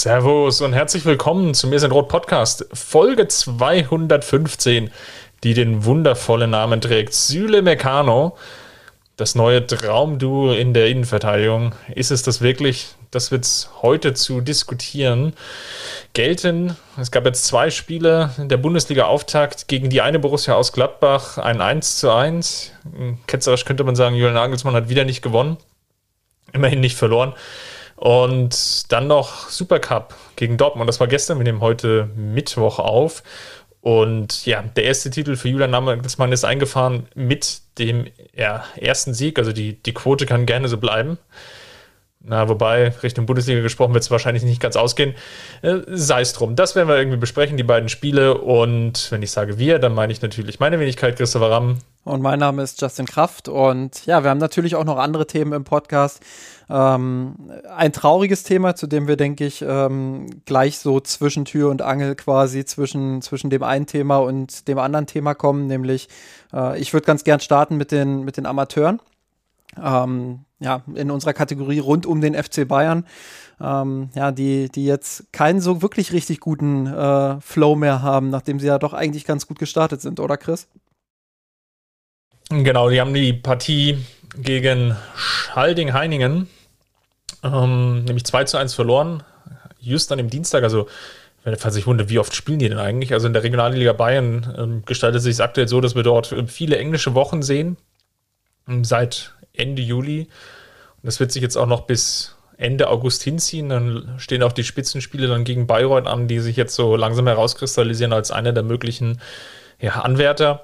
[0.00, 4.90] Servus und herzlich willkommen zum Mir sind Rot Podcast, Folge 215,
[5.44, 7.12] die den wundervollen Namen trägt.
[7.12, 8.34] Süle Meccano,
[9.18, 11.74] das neue Traumduo in der Innenverteidigung.
[11.94, 12.94] Ist es das wirklich?
[13.10, 15.34] Das wird es heute zu diskutieren.
[16.14, 21.36] Gelten, es gab jetzt zwei Spiele in der Bundesliga-Auftakt gegen die eine Borussia aus Gladbach,
[21.36, 22.72] ein 1 zu 1.
[23.26, 25.58] Ketzerisch könnte man sagen, Julian Nagelsmann hat wieder nicht gewonnen,
[26.54, 27.34] immerhin nicht verloren.
[28.00, 30.88] Und dann noch Supercup gegen Dortmund.
[30.88, 33.22] Das war gestern, wir nehmen heute Mittwoch auf.
[33.82, 39.38] Und ja, der erste Titel für Julian Nagelsmann ist eingefahren mit dem ja, ersten Sieg.
[39.38, 41.18] Also die, die Quote kann gerne so bleiben.
[42.22, 45.14] Na, wobei, Richtung Bundesliga gesprochen wird es wahrscheinlich nicht ganz ausgehen.
[45.60, 46.56] Äh, Sei es drum.
[46.56, 48.38] Das werden wir irgendwie besprechen, die beiden Spiele.
[48.38, 51.78] Und wenn ich sage wir, dann meine ich natürlich meine Wenigkeit, Christopher Ramm.
[52.04, 53.48] Und mein Name ist Justin Kraft.
[53.48, 56.20] Und ja, wir haben natürlich auch noch andere Themen im Podcast.
[56.70, 57.34] Ähm,
[57.74, 62.14] ein trauriges Thema, zu dem wir, denke ich, ähm, gleich so zwischen Tür und Angel
[62.14, 66.08] quasi zwischen, zwischen dem einen Thema und dem anderen Thema kommen, nämlich
[66.52, 69.00] äh, ich würde ganz gern starten mit den, mit den Amateuren.
[69.82, 73.04] Ähm, ja, in unserer Kategorie rund um den FC Bayern.
[73.60, 78.60] Ähm, ja, die, die jetzt keinen so wirklich richtig guten äh, Flow mehr haben, nachdem
[78.60, 80.68] sie ja doch eigentlich ganz gut gestartet sind, oder Chris?
[82.48, 83.98] Genau, die haben die Partie
[84.36, 86.48] gegen Schalding-Heiningen
[87.42, 89.22] ähm, nämlich 2 zu 1 verloren.
[89.78, 90.88] Just an dem Dienstag, also
[91.56, 93.12] falls ich wundere, wie oft spielen die denn eigentlich?
[93.12, 96.76] Also in der Regionalliga Bayern ähm, gestaltet sich es aktuell so, dass wir dort viele
[96.76, 97.76] englische Wochen sehen,
[98.68, 100.20] ähm, seit Ende Juli.
[100.22, 103.70] Und das wird sich jetzt auch noch bis Ende August hinziehen.
[103.70, 108.12] Dann stehen auch die Spitzenspiele dann gegen Bayreuth an, die sich jetzt so langsam herauskristallisieren
[108.12, 109.20] als einer der möglichen
[109.80, 110.62] ja, Anwärter.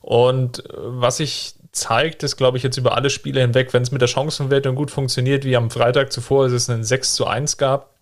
[0.00, 3.90] Und äh, was ich zeigt es, glaube ich, jetzt über alle Spiele hinweg, wenn es
[3.90, 7.56] mit der Chancenwertung gut funktioniert, wie am Freitag zuvor als es einen 6 zu 1
[7.56, 7.94] gab,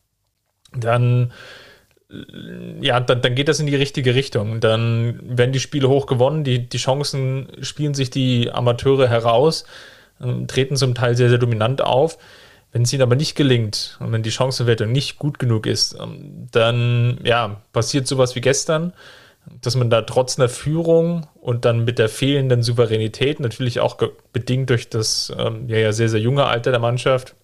[0.72, 1.32] dann,
[2.81, 4.60] ja, dann, dann geht das in die richtige Richtung.
[4.60, 9.65] Dann werden die Spiele hoch gewonnen, die, die Chancen spielen sich die Amateure heraus,
[10.20, 12.19] ähm, treten zum Teil sehr, sehr dominant auf.
[12.72, 16.48] Wenn es ihnen aber nicht gelingt und wenn die Chancenwertung nicht gut genug ist, ähm,
[16.50, 18.92] dann ja, passiert sowas wie gestern
[19.62, 23.96] dass man da trotz einer Führung und dann mit der fehlenden Souveränität, natürlich auch
[24.32, 27.34] bedingt durch das ähm, ja, ja sehr, sehr junge Alter der Mannschaft,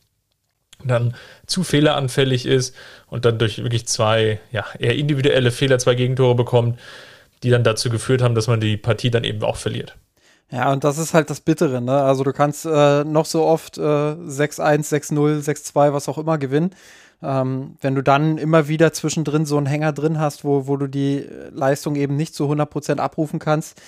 [0.85, 1.15] dann
[1.47, 2.75] zu fehleranfällig ist
[3.07, 6.79] und dann durch wirklich zwei ja, eher individuelle Fehler zwei Gegentore bekommt,
[7.43, 9.97] die dann dazu geführt haben, dass man die Partie dann eben auch verliert.
[10.51, 12.03] Ja, und das ist halt das Bittere, ne?
[12.03, 16.75] Also du kannst äh, noch so oft äh, 6-1, 6-0, 6-2, was auch immer gewinnen.
[17.23, 20.89] Ähm, wenn du dann immer wieder zwischendrin so einen Hänger drin hast, wo, wo du
[20.89, 23.81] die Leistung eben nicht zu 100% abrufen kannst,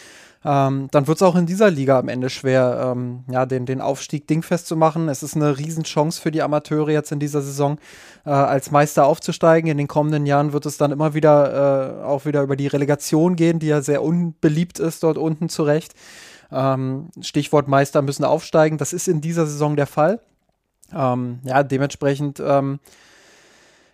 [0.44, 3.80] ähm, dann wird es auch in dieser Liga am Ende schwer, ähm, ja, den, den
[3.80, 5.08] Aufstieg dingfest zu machen.
[5.08, 7.78] Es ist eine Riesenchance für die Amateure jetzt in dieser Saison,
[8.26, 9.70] äh, als Meister aufzusteigen.
[9.70, 13.36] In den kommenden Jahren wird es dann immer wieder äh, auch wieder über die Relegation
[13.36, 15.94] gehen, die ja sehr unbeliebt ist dort unten zurecht.
[16.52, 18.76] Ähm, Stichwort Meister müssen aufsteigen.
[18.76, 20.20] Das ist in dieser Saison der Fall.
[20.94, 22.80] Ähm, ja, dementsprechend ähm,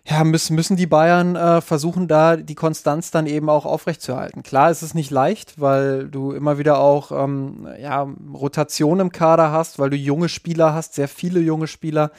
[0.05, 4.41] ja, müssen, müssen die Bayern äh, versuchen, da die Konstanz dann eben auch aufrechtzuerhalten.
[4.41, 9.51] Klar, es ist nicht leicht, weil du immer wieder auch ähm, ja, Rotation im Kader
[9.51, 12.11] hast, weil du junge Spieler hast, sehr viele junge Spieler,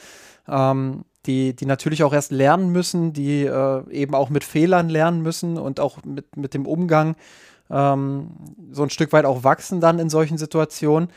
[0.47, 5.21] ähm, die, die natürlich auch erst lernen müssen, die äh, eben auch mit Fehlern lernen
[5.21, 7.15] müssen und auch mit, mit dem Umgang
[7.69, 8.31] ähm,
[8.71, 11.09] so ein Stück weit auch wachsen dann in solchen Situationen.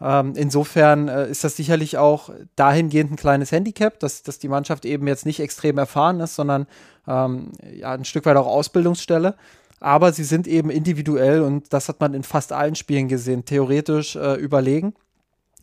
[0.00, 4.84] Ähm, insofern äh, ist das sicherlich auch dahingehend ein kleines Handicap, dass, dass die Mannschaft
[4.84, 6.66] eben jetzt nicht extrem erfahren ist, sondern
[7.06, 9.36] ähm, ja, ein Stück weit auch Ausbildungsstelle.
[9.78, 14.16] Aber sie sind eben individuell und das hat man in fast allen Spielen gesehen, theoretisch
[14.16, 14.94] äh, überlegen.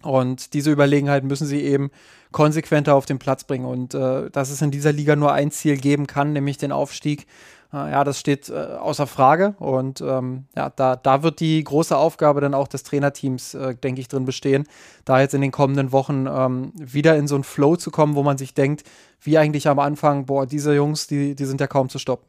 [0.04, 1.90] Und diese Überlegenheit müssen sie eben
[2.31, 3.66] konsequenter auf den Platz bringen.
[3.66, 7.25] Und äh, dass es in dieser Liga nur ein Ziel geben kann, nämlich den Aufstieg,
[7.74, 9.56] ja, das steht äh, außer Frage.
[9.60, 14.02] Und ähm, ja, da, da wird die große Aufgabe dann auch des Trainerteams, äh, denke
[14.02, 14.68] ich, drin bestehen,
[15.06, 18.24] da jetzt in den kommenden Wochen ähm, wieder in so einen Flow zu kommen, wo
[18.24, 18.84] man sich denkt,
[19.22, 22.25] wie eigentlich am Anfang, boah, diese Jungs, die, die sind ja kaum zu stoppen.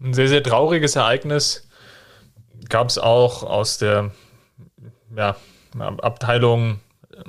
[0.00, 1.68] Ein sehr, sehr trauriges Ereignis
[2.68, 4.10] gab es auch aus der
[5.16, 5.36] ja,
[5.78, 6.80] Abteilung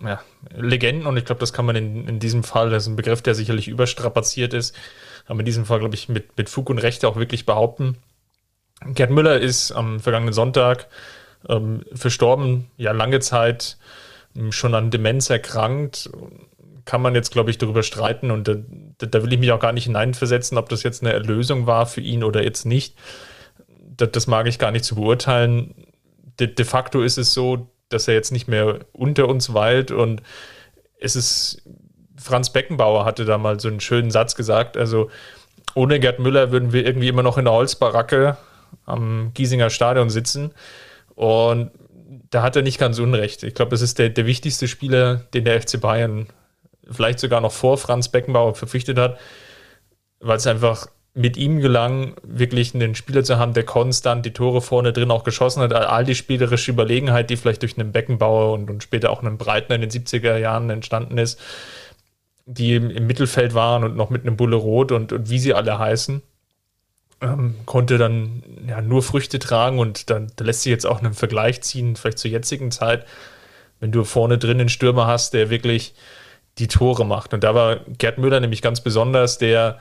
[0.03, 0.19] ja,
[0.55, 3.21] Legenden und ich glaube, das kann man in, in diesem Fall, das ist ein Begriff,
[3.21, 4.75] der sicherlich überstrapaziert ist,
[5.25, 7.97] aber in diesem Fall, glaube ich, mit, mit Fug und Recht auch wirklich behaupten.
[8.85, 10.87] Gerd Müller ist am vergangenen Sonntag
[11.47, 13.77] ähm, verstorben, ja lange Zeit
[14.35, 16.09] ähm, schon an Demenz erkrankt.
[16.85, 18.55] Kann man jetzt, glaube ich, darüber streiten und da,
[18.97, 22.01] da, will ich mich auch gar nicht hineinversetzen, ob das jetzt eine Erlösung war für
[22.01, 22.97] ihn oder jetzt nicht.
[23.95, 25.87] Das, das mag ich gar nicht zu beurteilen.
[26.39, 30.21] De, de facto ist es so, dass er jetzt nicht mehr unter uns weilt und
[30.99, 31.61] es ist,
[32.23, 35.09] Franz Beckenbauer hatte da mal so einen schönen Satz gesagt, also
[35.75, 38.37] ohne Gerd Müller würden wir irgendwie immer noch in der Holzbaracke
[38.85, 40.51] am Giesinger Stadion sitzen
[41.15, 41.71] und
[42.29, 43.43] da hat er nicht ganz unrecht.
[43.43, 46.27] Ich glaube, das ist der, der wichtigste Spieler, den der FC Bayern
[46.89, 49.19] vielleicht sogar noch vor Franz Beckenbauer verpflichtet hat,
[50.19, 54.61] weil es einfach mit ihm gelang, wirklich einen Spieler zu haben, der konstant die Tore
[54.61, 55.73] vorne drin auch geschossen hat.
[55.73, 59.75] All die spielerische Überlegenheit, die vielleicht durch einen Beckenbauer und, und später auch einen Breitner
[59.75, 61.39] in den 70er Jahren entstanden ist,
[62.45, 65.79] die im, Mittelfeld waren und noch mit einem Bulle Rot und, und wie sie alle
[65.79, 66.21] heißen,
[67.21, 71.13] ähm, konnte dann ja, nur Früchte tragen und dann da lässt sich jetzt auch einen
[71.13, 73.05] Vergleich ziehen, vielleicht zur jetzigen Zeit,
[73.79, 75.93] wenn du vorne drin einen Stürmer hast, der wirklich
[76.57, 77.33] die Tore macht.
[77.33, 79.79] Und da war Gerd Müller nämlich ganz besonders, der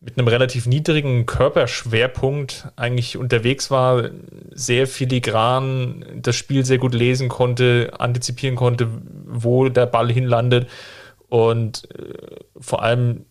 [0.00, 4.10] mit einem relativ niedrigen Körperschwerpunkt eigentlich unterwegs war,
[4.50, 8.88] sehr filigran das Spiel sehr gut lesen konnte, antizipieren konnte,
[9.26, 10.68] wo der Ball hinlandet
[11.30, 13.24] und äh, vor allem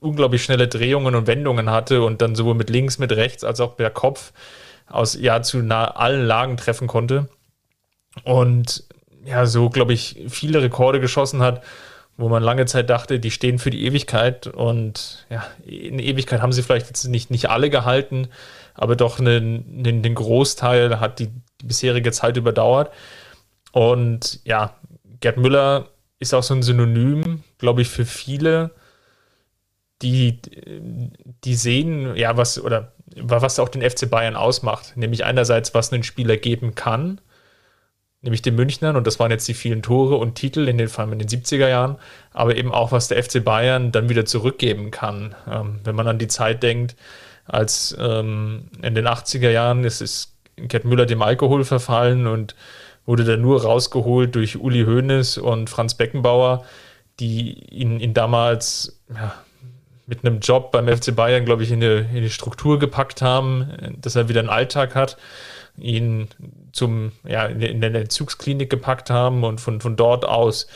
[0.00, 3.76] unglaublich schnelle Drehungen und Wendungen hatte und dann sowohl mit links, mit rechts als auch
[3.76, 4.32] per Kopf
[4.86, 7.28] aus ja zu nah allen Lagen treffen konnte
[8.24, 8.84] und
[9.24, 11.62] ja so glaube ich viele Rekorde geschossen hat
[12.16, 16.52] wo man lange Zeit dachte, die stehen für die Ewigkeit und ja, in Ewigkeit haben
[16.52, 18.28] sie vielleicht jetzt nicht, nicht alle gehalten,
[18.74, 21.28] aber doch einen, einen, den Großteil hat die,
[21.60, 22.92] die bisherige Zeit überdauert.
[23.72, 24.74] Und ja,
[25.20, 25.88] Gerd Müller
[26.18, 28.70] ist auch so ein Synonym, glaube ich, für viele,
[30.02, 30.40] die,
[31.44, 34.96] die sehen, ja, was oder was auch den FC Bayern ausmacht.
[34.96, 37.20] Nämlich einerseits, was ein Spieler geben kann
[38.24, 41.04] nämlich den Münchnern, und das waren jetzt die vielen Tore und Titel in den, vor
[41.04, 41.96] allem in den 70er Jahren,
[42.32, 45.34] aber eben auch, was der FC Bayern dann wieder zurückgeben kann.
[45.48, 46.96] Ähm, wenn man an die Zeit denkt,
[47.44, 52.54] als ähm, in den 80er Jahren ist, ist Gerd Müller dem Alkohol verfallen und
[53.06, 56.64] wurde dann nur rausgeholt durch Uli Hoeneß und Franz Beckenbauer,
[57.20, 59.34] die ihn, ihn damals ja,
[60.06, 63.96] mit einem Job beim FC Bayern, glaube ich, in eine, in eine Struktur gepackt haben,
[64.00, 65.16] dass er wieder einen Alltag hat
[65.78, 66.28] ihn
[66.72, 70.66] zum, ja, in der Entzugsklinik gepackt haben und von, von dort aus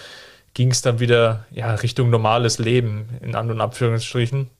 [0.55, 4.51] ging es dann wieder ja, Richtung normales Leben, in An- und Abführungsstrichen.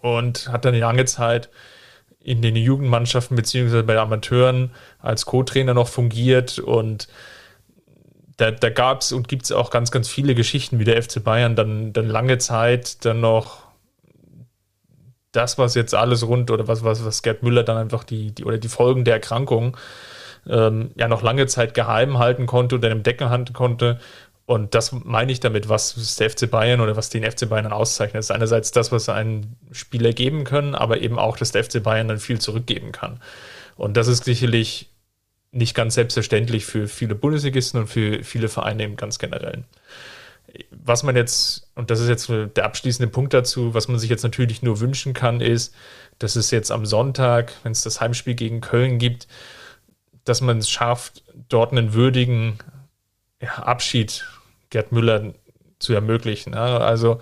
[0.00, 1.50] Und hat dann lange Zeit
[2.24, 7.06] in den Jugendmannschaften beziehungsweise bei Amateuren als Co-Trainer noch fungiert und
[8.38, 11.22] da, da gab es und gibt es auch ganz, ganz viele Geschichten, wie der FC
[11.22, 13.62] Bayern dann, dann lange Zeit dann noch
[15.32, 18.44] das, was jetzt alles rund oder was, was, was Gerd Müller dann einfach die, die
[18.44, 19.76] oder die Folgen der Erkrankung
[20.48, 23.98] ähm, ja noch lange Zeit geheim halten konnte oder im Deckel halten konnte.
[24.46, 28.16] Und das meine ich damit, was der FC Bayern oder was den FC Bayern auszeichnet.
[28.16, 31.82] Das ist einerseits das, was einen Spieler geben können, aber eben auch, dass der FC
[31.82, 33.20] Bayern dann viel zurückgeben kann.
[33.76, 34.90] Und das ist sicherlich
[35.50, 39.64] nicht ganz selbstverständlich für viele Bundesligisten und für viele Vereine im ganz generellen
[40.70, 44.22] was man jetzt, und das ist jetzt der abschließende Punkt dazu, was man sich jetzt
[44.22, 45.74] natürlich nur wünschen kann, ist,
[46.18, 49.26] dass es jetzt am Sonntag, wenn es das Heimspiel gegen Köln gibt,
[50.24, 52.58] dass man es schafft, dort einen würdigen
[53.40, 54.24] ja, Abschied
[54.70, 55.34] Gerd Müller
[55.78, 56.54] zu ermöglichen.
[56.54, 57.20] Also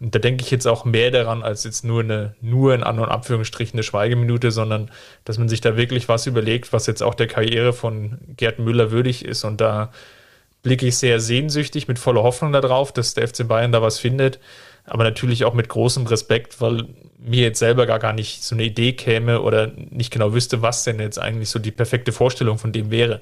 [0.00, 3.08] da denke ich jetzt auch mehr daran, als jetzt nur eine, nur in An- und
[3.08, 4.90] Abführungsstrichen eine Schweigeminute, sondern
[5.24, 8.90] dass man sich da wirklich was überlegt, was jetzt auch der Karriere von Gerd Müller
[8.90, 9.92] würdig ist und da
[10.62, 14.38] blicke ich sehr sehnsüchtig mit voller Hoffnung darauf, dass der FC Bayern da was findet.
[14.84, 18.64] Aber natürlich auch mit großem Respekt, weil mir jetzt selber gar, gar nicht so eine
[18.64, 22.72] Idee käme oder nicht genau wüsste, was denn jetzt eigentlich so die perfekte Vorstellung von
[22.72, 23.20] dem wäre,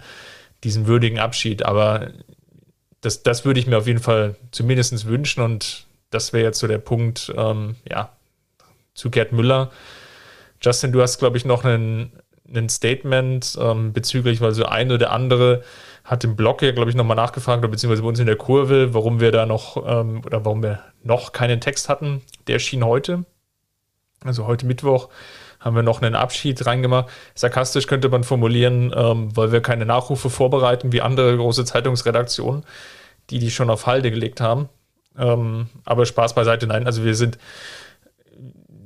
[0.64, 1.64] diesen würdigen Abschied.
[1.64, 2.10] Aber
[3.00, 6.66] das, das würde ich mir auf jeden Fall zumindest wünschen und das wäre jetzt so
[6.66, 8.10] der Punkt, ähm, ja,
[8.94, 9.70] zu Gerd Müller.
[10.60, 12.10] Justin, du hast, glaube ich, noch ein
[12.68, 15.62] Statement ähm, bezüglich, weil so ein oder andere
[16.04, 19.20] hat im Blog ja, glaube ich, nochmal nachgefragt, beziehungsweise bei uns in der Kurve, warum
[19.20, 22.22] wir da noch ähm, oder warum wir noch keinen Text hatten.
[22.46, 23.24] Der erschien heute.
[24.24, 25.08] Also heute Mittwoch
[25.60, 27.10] haben wir noch einen Abschied reingemacht.
[27.34, 32.64] Sarkastisch könnte man formulieren, ähm, weil wir keine Nachrufe vorbereiten wie andere große Zeitungsredaktionen,
[33.28, 34.68] die die schon auf Halde gelegt haben.
[35.18, 36.86] Ähm, aber Spaß beiseite, nein.
[36.86, 37.38] Also wir sind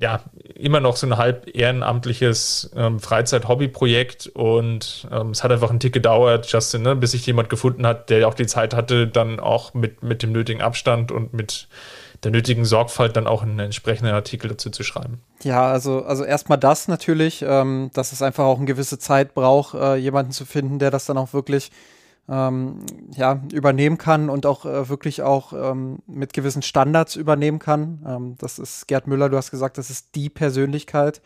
[0.00, 0.20] ja,
[0.54, 5.92] immer noch so ein halb ehrenamtliches ähm, Freizeit-Hobby-Projekt und ähm, es hat einfach einen Tick
[5.92, 9.72] gedauert, Justin, ne, bis sich jemand gefunden hat, der auch die Zeit hatte, dann auch
[9.74, 11.68] mit, mit dem nötigen Abstand und mit
[12.24, 15.20] der nötigen Sorgfalt dann auch einen entsprechenden Artikel dazu zu schreiben.
[15.42, 19.74] Ja, also, also erstmal das natürlich, ähm, dass es einfach auch eine gewisse Zeit braucht,
[19.74, 21.70] äh, jemanden zu finden, der das dann auch wirklich
[22.28, 28.02] ähm, ja, übernehmen kann und auch äh, wirklich auch ähm, mit gewissen Standards übernehmen kann.
[28.06, 31.20] Ähm, das ist Gerd Müller, du hast gesagt, das ist die Persönlichkeit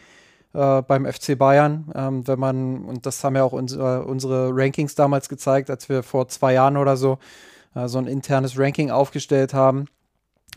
[0.55, 1.93] äh, beim FC Bayern.
[1.95, 6.03] Ähm, wenn man, und das haben ja auch unsere, unsere Rankings damals gezeigt, als wir
[6.03, 7.19] vor zwei Jahren oder so
[7.75, 9.87] äh, so ein internes Ranking aufgestellt haben,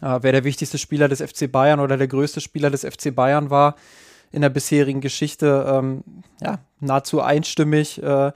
[0.01, 3.49] äh, wer der wichtigste Spieler des FC Bayern oder der größte Spieler des FC Bayern
[3.49, 3.75] war
[4.31, 6.03] in der bisherigen Geschichte, ähm,
[6.41, 8.31] ja, nahezu einstimmig äh,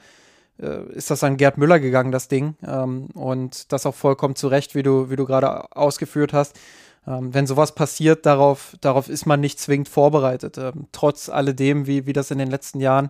[0.60, 2.56] äh, ist das an Gerd Müller gegangen, das Ding.
[2.66, 6.60] Ähm, und das auch vollkommen zu Recht, wie du, wie du gerade ausgeführt hast.
[7.08, 10.58] Ähm, wenn sowas passiert, darauf, darauf ist man nicht zwingend vorbereitet.
[10.58, 13.10] Ähm, trotz alledem, wie, wie das in den letzten Jahren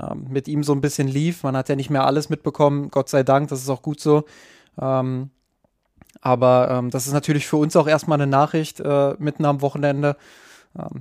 [0.00, 1.42] ähm, mit ihm so ein bisschen lief.
[1.42, 4.24] Man hat ja nicht mehr alles mitbekommen, Gott sei Dank, das ist auch gut so.
[4.80, 5.30] Ähm,
[6.20, 10.16] aber ähm, das ist natürlich für uns auch erstmal eine Nachricht äh, mitten am Wochenende,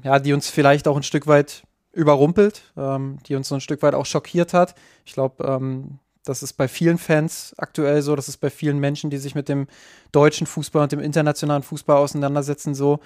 [0.03, 3.81] ja, die uns vielleicht auch ein Stück weit überrumpelt, ähm, die uns so ein Stück
[3.81, 4.75] weit auch schockiert hat.
[5.05, 9.10] Ich glaube, ähm, das ist bei vielen Fans aktuell so, das ist bei vielen Menschen,
[9.10, 9.67] die sich mit dem
[10.12, 13.00] deutschen Fußball und dem internationalen Fußball auseinandersetzen, so.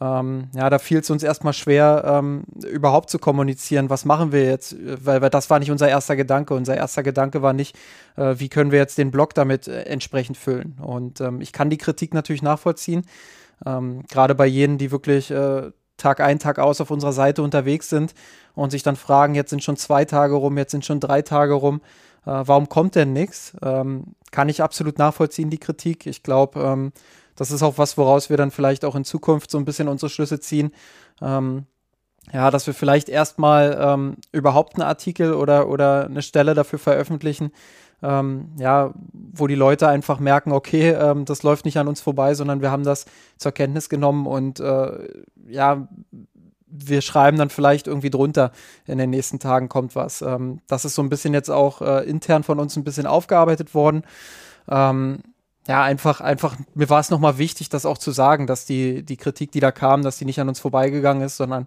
[0.00, 4.44] Ähm, ja, da fiel es uns erstmal schwer, ähm, überhaupt zu kommunizieren, was machen wir
[4.44, 6.54] jetzt, weil, weil, das war nicht unser erster Gedanke.
[6.54, 7.76] Unser erster Gedanke war nicht,
[8.16, 10.78] äh, wie können wir jetzt den Blog damit äh, entsprechend füllen.
[10.80, 13.04] Und ähm, ich kann die Kritik natürlich nachvollziehen,
[13.66, 17.88] ähm, gerade bei jenen, die wirklich äh, Tag ein, Tag aus auf unserer Seite unterwegs
[17.88, 18.14] sind
[18.54, 21.52] und sich dann fragen, jetzt sind schon zwei Tage rum, jetzt sind schon drei Tage
[21.52, 21.80] rum,
[22.32, 23.56] warum kommt denn nichts?
[23.62, 26.06] Ähm, kann ich absolut nachvollziehen, die Kritik.
[26.06, 26.92] Ich glaube, ähm,
[27.36, 30.10] das ist auch was, woraus wir dann vielleicht auch in Zukunft so ein bisschen unsere
[30.10, 30.72] Schlüsse ziehen.
[31.22, 31.66] Ähm,
[32.32, 37.50] ja, dass wir vielleicht erstmal ähm, überhaupt einen Artikel oder, oder eine Stelle dafür veröffentlichen,
[38.02, 42.34] ähm, ja, wo die Leute einfach merken, okay, ähm, das läuft nicht an uns vorbei,
[42.34, 43.06] sondern wir haben das
[43.36, 45.08] zur Kenntnis genommen und äh,
[45.48, 45.88] ja,
[46.70, 48.52] wir schreiben dann vielleicht irgendwie drunter,
[48.86, 50.22] in den nächsten Tagen kommt was.
[50.22, 53.74] Ähm, das ist so ein bisschen jetzt auch äh, intern von uns ein bisschen aufgearbeitet
[53.74, 54.04] worden.
[54.68, 55.20] Ähm,
[55.68, 59.16] ja, einfach, einfach, mir war es nochmal wichtig, das auch zu sagen, dass die, die
[59.16, 61.66] Kritik, die da kam, dass die nicht an uns vorbeigegangen ist, sondern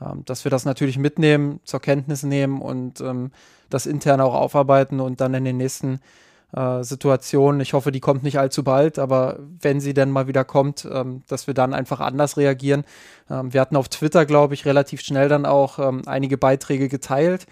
[0.00, 3.30] ähm, dass wir das natürlich mitnehmen, zur Kenntnis nehmen und ähm,
[3.68, 6.00] das intern auch aufarbeiten und dann in den nächsten
[6.54, 10.44] äh, Situationen, ich hoffe, die kommt nicht allzu bald, aber wenn sie denn mal wieder
[10.44, 12.84] kommt, ähm, dass wir dann einfach anders reagieren.
[13.30, 17.46] Ähm, wir hatten auf Twitter, glaube ich, relativ schnell dann auch ähm, einige Beiträge geteilt.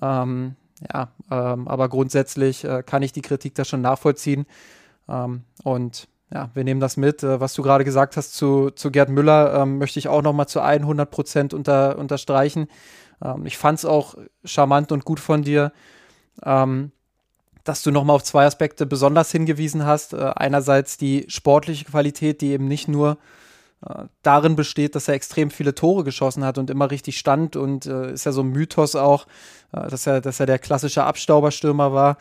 [0.00, 0.56] Ähm,
[0.92, 4.46] ja, aber grundsätzlich äh, kann ich die Kritik da schon nachvollziehen.
[5.64, 7.22] und ja, wir nehmen das mit.
[7.22, 10.48] Äh, was du gerade gesagt hast zu, zu Gerd Müller, ähm, möchte ich auch nochmal
[10.48, 12.68] zu 100 Prozent unter, unterstreichen.
[13.22, 14.14] Ähm, ich fand es auch
[14.44, 15.72] charmant und gut von dir,
[16.44, 16.92] ähm,
[17.68, 20.14] dass du nochmal auf zwei Aspekte besonders hingewiesen hast.
[20.14, 23.18] Äh, einerseits die sportliche Qualität, die eben nicht nur
[23.86, 27.84] äh, darin besteht, dass er extrem viele Tore geschossen hat und immer richtig stand und
[27.84, 29.26] äh, ist ja so ein Mythos auch,
[29.72, 32.16] äh, dass, er, dass er der klassische Abstauberstürmer war.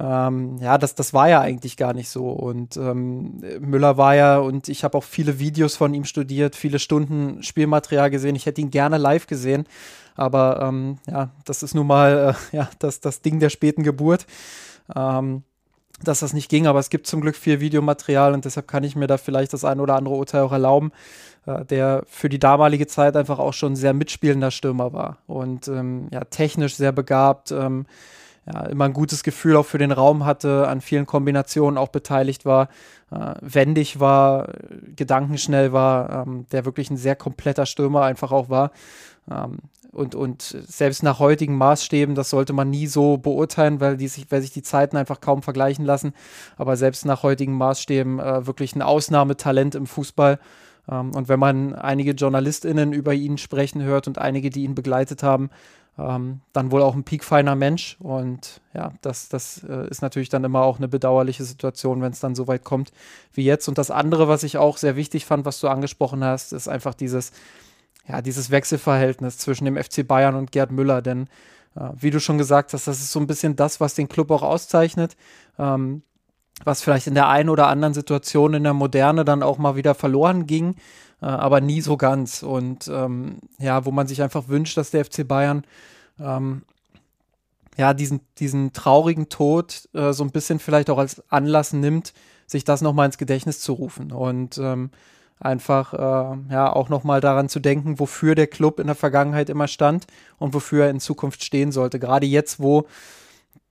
[0.00, 2.30] Ähm, ja, das, das war ja eigentlich gar nicht so.
[2.30, 6.78] Und ähm, Müller war ja, und ich habe auch viele Videos von ihm studiert, viele
[6.78, 8.36] Stunden Spielmaterial gesehen.
[8.36, 9.66] Ich hätte ihn gerne live gesehen.
[10.14, 14.26] Aber ähm, ja, das ist nun mal äh, ja, das, das Ding der späten Geburt.
[14.94, 15.42] Ähm,
[16.02, 18.94] dass das nicht ging, aber es gibt zum Glück viel Videomaterial und deshalb kann ich
[18.94, 20.92] mir da vielleicht das ein oder andere Urteil auch erlauben,
[21.46, 26.08] äh, der für die damalige Zeit einfach auch schon sehr mitspielender Stürmer war und ähm,
[26.12, 27.86] ja, technisch sehr begabt, ähm,
[28.46, 32.46] ja, immer ein gutes Gefühl auch für den Raum hatte, an vielen Kombinationen auch beteiligt
[32.46, 32.68] war,
[33.10, 34.52] äh, wendig war,
[34.94, 38.70] gedankenschnell war, ähm, der wirklich ein sehr kompletter Stürmer einfach auch war.
[39.30, 39.58] Ähm,
[39.92, 44.30] und, und selbst nach heutigen Maßstäben, das sollte man nie so beurteilen, weil, die sich,
[44.30, 46.12] weil sich die Zeiten einfach kaum vergleichen lassen.
[46.56, 50.38] Aber selbst nach heutigen Maßstäben äh, wirklich ein Ausnahmetalent im Fußball.
[50.90, 55.22] Ähm, und wenn man einige JournalistInnen über ihn sprechen hört und einige, die ihn begleitet
[55.22, 55.50] haben,
[55.98, 57.96] ähm, dann wohl auch ein piekfeiner Mensch.
[57.98, 62.20] Und ja, das, das äh, ist natürlich dann immer auch eine bedauerliche Situation, wenn es
[62.20, 62.92] dann so weit kommt
[63.32, 63.68] wie jetzt.
[63.68, 66.94] Und das andere, was ich auch sehr wichtig fand, was du angesprochen hast, ist einfach
[66.94, 67.32] dieses,
[68.08, 71.02] ja, dieses Wechselverhältnis zwischen dem FC Bayern und Gerd Müller.
[71.02, 71.28] Denn
[71.76, 74.30] äh, wie du schon gesagt hast, das ist so ein bisschen das, was den Club
[74.30, 75.16] auch auszeichnet.
[75.58, 76.02] Ähm,
[76.64, 79.94] was vielleicht in der einen oder anderen Situation in der Moderne dann auch mal wieder
[79.94, 80.74] verloren ging
[81.20, 82.42] äh, aber nie so ganz.
[82.42, 85.64] Und ähm, ja, wo man sich einfach wünscht, dass der FC Bayern
[86.18, 86.62] ähm,
[87.76, 92.12] ja diesen, diesen traurigen Tod äh, so ein bisschen vielleicht auch als Anlass nimmt,
[92.46, 94.12] sich das nochmal ins Gedächtnis zu rufen.
[94.12, 94.90] Und ähm,
[95.40, 99.68] Einfach äh, ja auch nochmal daran zu denken, wofür der Club in der Vergangenheit immer
[99.68, 100.06] stand
[100.38, 101.98] und wofür er in Zukunft stehen sollte.
[101.98, 102.86] Gerade jetzt, wo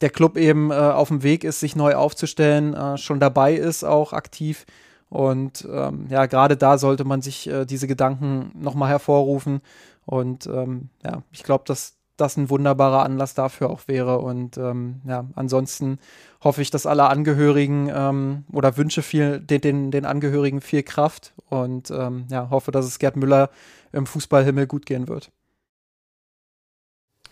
[0.02, 3.84] der Club eben äh, auf dem Weg ist, sich neu aufzustellen, äh, schon dabei ist,
[3.84, 4.66] auch aktiv.
[5.10, 9.62] Und ähm, ja, gerade da sollte man sich äh, diese Gedanken nochmal hervorrufen.
[10.06, 14.20] Und ähm, ja, ich glaube, dass das ein wunderbarer Anlass dafür auch wäre.
[14.20, 16.00] Und ähm, ja, ansonsten
[16.44, 21.34] hoffe ich, dass alle Angehörigen ähm, oder wünsche viel, den, den, den Angehörigen viel Kraft
[21.50, 23.50] und ähm, ja, hoffe, dass es Gerd Müller
[23.92, 25.32] im Fußballhimmel gut gehen wird.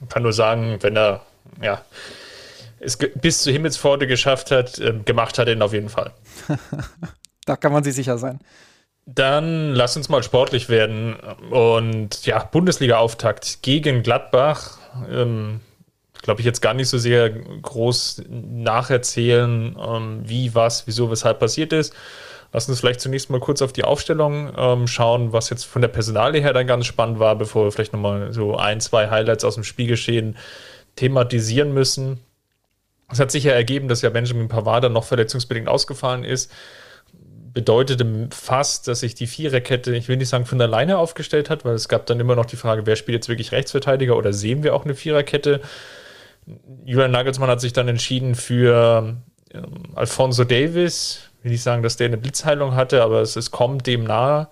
[0.01, 1.21] Ich kann nur sagen, wenn er
[1.61, 1.81] ja,
[2.79, 6.11] es bis zur Himmelspforte geschafft hat, äh, gemacht hat er ihn auf jeden Fall.
[7.45, 8.39] da kann man sich sicher sein.
[9.05, 11.15] Dann lass uns mal sportlich werden.
[11.51, 14.79] Und ja, Bundesliga-Auftakt gegen Gladbach.
[15.09, 15.61] Ähm,
[16.23, 21.71] Glaube ich jetzt gar nicht so sehr groß nacherzählen, ähm, wie, was, wieso, weshalb passiert
[21.71, 21.93] ist.
[22.51, 25.89] Lass uns vielleicht zunächst mal kurz auf die Aufstellung ähm, schauen, was jetzt von der
[25.89, 29.55] Personalie her dann ganz spannend war, bevor wir vielleicht nochmal so ein, zwei Highlights aus
[29.55, 30.35] dem Spielgeschehen
[30.95, 32.21] thematisieren müssen.
[33.11, 36.51] Es hat sich ja ergeben, dass ja Benjamin Pavard dann noch verletzungsbedingt ausgefallen ist
[37.55, 41.73] bedeutete fast, dass sich die Viererkette, ich will nicht sagen von alleine aufgestellt hat, weil
[41.73, 44.75] es gab dann immer noch die Frage, wer spielt jetzt wirklich Rechtsverteidiger oder sehen wir
[44.75, 45.61] auch eine Viererkette?
[46.83, 49.15] Julian Nagelsmann hat sich dann entschieden für
[49.53, 51.29] ähm, Alfonso Davis.
[51.39, 54.49] Ich will nicht sagen, dass der eine Blitzheilung hatte, aber es, es kommt dem nahe.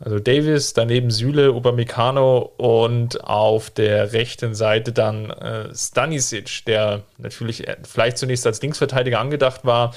[0.00, 7.68] Also Davis, daneben Süle, Upamecano und auf der rechten Seite dann äh, Stanisic, der natürlich
[7.68, 9.92] äh, vielleicht zunächst als Linksverteidiger angedacht war,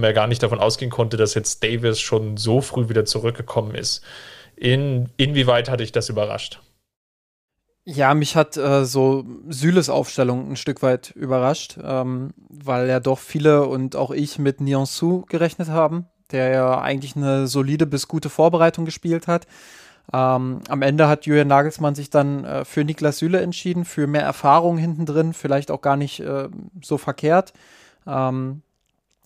[0.00, 3.74] man ja gar nicht davon ausgehen konnte, dass jetzt Davis schon so früh wieder zurückgekommen
[3.74, 4.02] ist.
[4.56, 6.60] In, inwieweit hatte ich das überrascht?
[7.84, 13.18] Ja, mich hat äh, so Süles Aufstellung ein Stück weit überrascht, ähm, weil ja doch
[13.18, 18.30] viele und auch ich mit Niansu gerechnet haben, der ja eigentlich eine solide bis gute
[18.30, 19.48] Vorbereitung gespielt hat.
[20.12, 24.22] Ähm, am Ende hat Julian Nagelsmann sich dann äh, für Niklas Süle entschieden, für mehr
[24.22, 26.48] Erfahrung hinten drin, vielleicht auch gar nicht äh,
[26.82, 27.52] so verkehrt.
[28.06, 28.62] Ähm,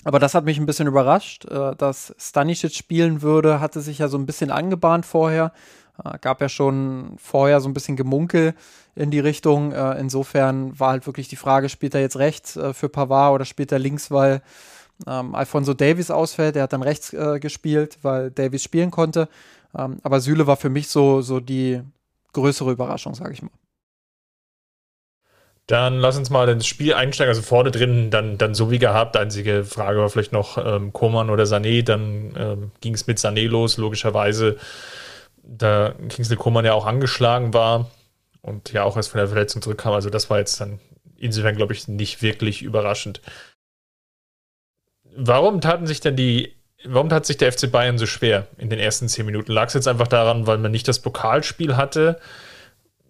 [0.06, 4.06] aber das hat mich ein bisschen überrascht, äh, dass Stanisic spielen würde, hatte sich ja
[4.06, 5.52] so ein bisschen angebahnt vorher.
[6.04, 8.54] Äh, gab ja schon vorher so ein bisschen Gemunkel
[8.94, 9.72] in die Richtung.
[9.72, 13.72] Äh, insofern war halt wirklich die Frage, spielt er jetzt rechts für Pavard oder spielt
[13.72, 14.42] er links, weil
[15.08, 16.54] ähm, Alfonso Davies ausfällt.
[16.54, 19.28] Der hat dann rechts äh, gespielt, weil Davies spielen konnte.
[19.76, 21.82] Ähm, aber Süle war für mich so, so die
[22.32, 23.50] größere Überraschung, sage ich mal.
[25.66, 27.30] Dann lass uns mal ins Spiel einsteigen.
[27.30, 29.16] Also vorne drin dann, dann so wie gehabt.
[29.16, 31.82] Einzige Frage war vielleicht noch ähm, Koman oder Sané.
[31.82, 34.56] Dann ähm, ging es mit Sané los, logischerweise.
[35.42, 37.90] Da Kingsley Koman ja auch angeschlagen war
[38.42, 39.92] und ja auch erst von der Verletzung zurückkam.
[39.92, 40.78] Also das war jetzt dann
[41.16, 43.20] insofern, glaube ich, nicht wirklich überraschend.
[45.16, 48.78] Warum taten sich denn die, warum tat sich der FC Bayern so schwer in den
[48.78, 49.50] ersten zehn Minuten?
[49.50, 52.20] Lag es jetzt einfach daran, weil man nicht das Pokalspiel hatte?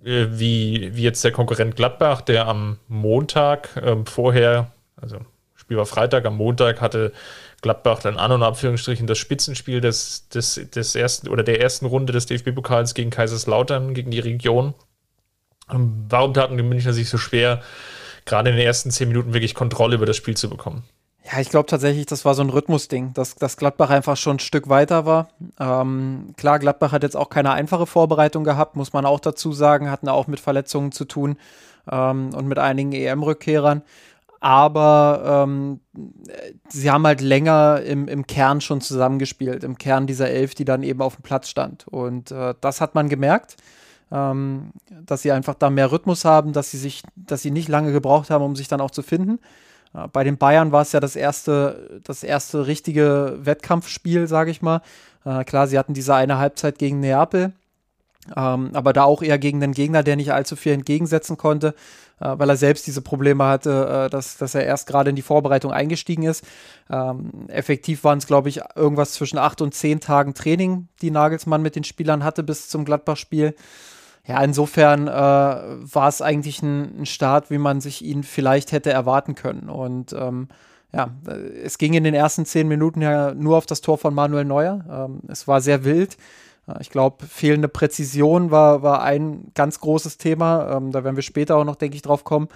[0.05, 5.19] Äh, wie, wie jetzt der Konkurrent Gladbach, der am Montag ähm, vorher, also
[5.55, 7.13] Spiel war Freitag, am Montag hatte
[7.63, 12.13] Gladbach dann an und Abführungsstrichen das Spitzenspiel des, des, des ersten oder der ersten Runde
[12.13, 14.75] des DFB-Pokals gegen Kaiserslautern, gegen die Region.
[15.71, 17.63] Ähm, warum taten die Münchner sich so schwer,
[18.25, 20.85] gerade in den ersten zehn Minuten wirklich Kontrolle über das Spiel zu bekommen?
[21.33, 24.41] Ja, ich glaube tatsächlich, das war so ein Rhythmusding, dass, dass Gladbach einfach schon ein
[24.41, 25.29] Stück weiter war.
[25.59, 29.91] Ähm, klar, Gladbach hat jetzt auch keine einfache Vorbereitung gehabt, muss man auch dazu sagen,
[29.91, 31.37] hatten auch mit Verletzungen zu tun
[31.91, 33.83] ähm, und mit einigen EM-Rückkehrern.
[34.39, 35.81] Aber ähm,
[36.69, 40.85] sie haben halt länger im, im Kern schon zusammengespielt, im Kern dieser Elf, die dann
[40.85, 41.89] eben auf dem Platz stand.
[41.89, 43.57] Und äh, das hat man gemerkt.
[44.13, 44.71] Ähm,
[45.05, 48.31] dass sie einfach da mehr Rhythmus haben, dass sie sich, dass sie nicht lange gebraucht
[48.31, 49.41] haben, um sich dann auch zu finden.
[50.13, 54.83] Bei den Bayern war es ja das erste, das erste richtige Wettkampfspiel, sage ich mal.
[55.25, 57.53] Äh, klar, sie hatten diese eine Halbzeit gegen Neapel,
[58.37, 61.75] ähm, aber da auch eher gegen den Gegner, der nicht allzu viel entgegensetzen konnte,
[62.21, 65.23] äh, weil er selbst diese Probleme hatte, äh, dass, dass er erst gerade in die
[65.23, 66.45] Vorbereitung eingestiegen ist.
[66.91, 71.63] Ähm, effektiv waren es, glaube ich, irgendwas zwischen acht und zehn Tagen Training, die Nagelsmann
[71.63, 73.55] mit den Spielern hatte bis zum Gladbach-Spiel.
[74.27, 78.91] Ja, insofern äh, war es eigentlich ein, ein, Start, wie man sich ihn vielleicht hätte
[78.91, 79.69] erwarten können.
[79.69, 80.49] Und ähm,
[80.93, 81.11] ja,
[81.63, 84.85] es ging in den ersten zehn Minuten ja nur auf das Tor von Manuel Neuer.
[84.91, 86.17] Ähm, es war sehr wild.
[86.67, 90.77] Äh, ich glaube, fehlende Präzision war, war ein ganz großes Thema.
[90.77, 92.49] Ähm, da werden wir später auch noch, denke ich, drauf kommen.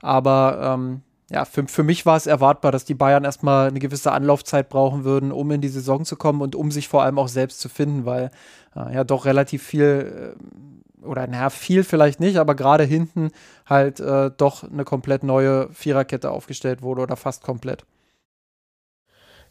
[0.00, 4.12] Aber ähm, ja, für, für mich war es erwartbar, dass die Bayern erstmal eine gewisse
[4.12, 7.28] Anlaufzeit brauchen würden, um in die Saison zu kommen und um sich vor allem auch
[7.28, 8.30] selbst zu finden, weil
[8.76, 10.75] äh, ja doch relativ viel äh,
[11.06, 13.30] oder naja, viel vielleicht nicht, aber gerade hinten
[13.66, 17.84] halt äh, doch eine komplett neue Viererkette aufgestellt wurde oder fast komplett.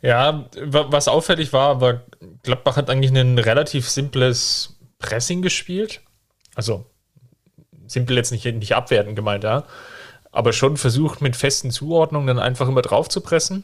[0.01, 2.03] Ja, was auffällig war, aber
[2.43, 6.01] Gladbach hat eigentlich ein relativ simples Pressing gespielt.
[6.53, 6.85] Also
[7.87, 9.63] simpel jetzt nicht, nicht abwertend gemeint, ja.
[10.31, 13.63] Aber schon versucht mit festen Zuordnungen dann einfach immer drauf zu pressen.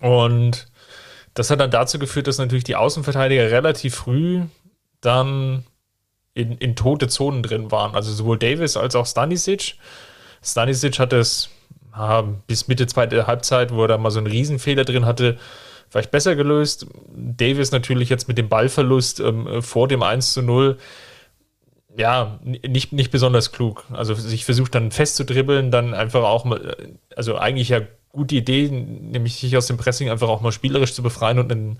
[0.00, 0.68] Und
[1.32, 4.42] das hat dann dazu geführt, dass natürlich die Außenverteidiger relativ früh
[5.00, 5.64] dann
[6.34, 7.94] in, in tote Zonen drin waren.
[7.94, 9.74] Also sowohl Davis als auch Stanisic.
[10.42, 11.50] Stanisic hat es
[11.92, 15.38] ah, bis Mitte zweite Halbzeit, wo er da mal so einen Riesenfehler drin hatte,
[15.88, 16.86] vielleicht besser gelöst.
[17.14, 20.76] Davis natürlich jetzt mit dem Ballverlust ähm, vor dem 1 zu 0
[21.96, 23.84] ja, nicht, nicht besonders klug.
[23.92, 26.76] Also sich versucht dann festzudribbeln, dann einfach auch mal,
[27.14, 27.82] also eigentlich ja
[28.14, 31.78] gute Idee, nämlich sich aus dem Pressing einfach auch mal spielerisch zu befreien und einen,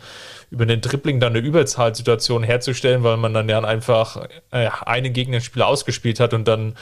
[0.50, 5.66] über den Dribbling dann eine Überzahlsituation herzustellen, weil man dann ja einfach äh, einen Gegnerspieler
[5.66, 6.74] ausgespielt hat und dann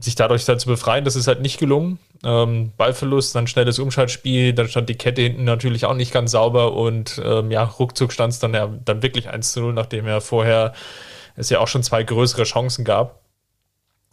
[0.00, 1.98] sich dadurch dann zu befreien, das ist halt nicht gelungen.
[2.24, 6.72] Ähm, Ballverlust, dann schnelles Umschaltspiel, dann stand die Kette hinten natürlich auch nicht ganz sauber
[6.72, 10.20] und ähm, ja, ruckzuck stand es dann ja dann wirklich 1 zu 0, nachdem er
[10.20, 10.72] vorher
[11.36, 13.20] es ja auch schon zwei größere Chancen gab.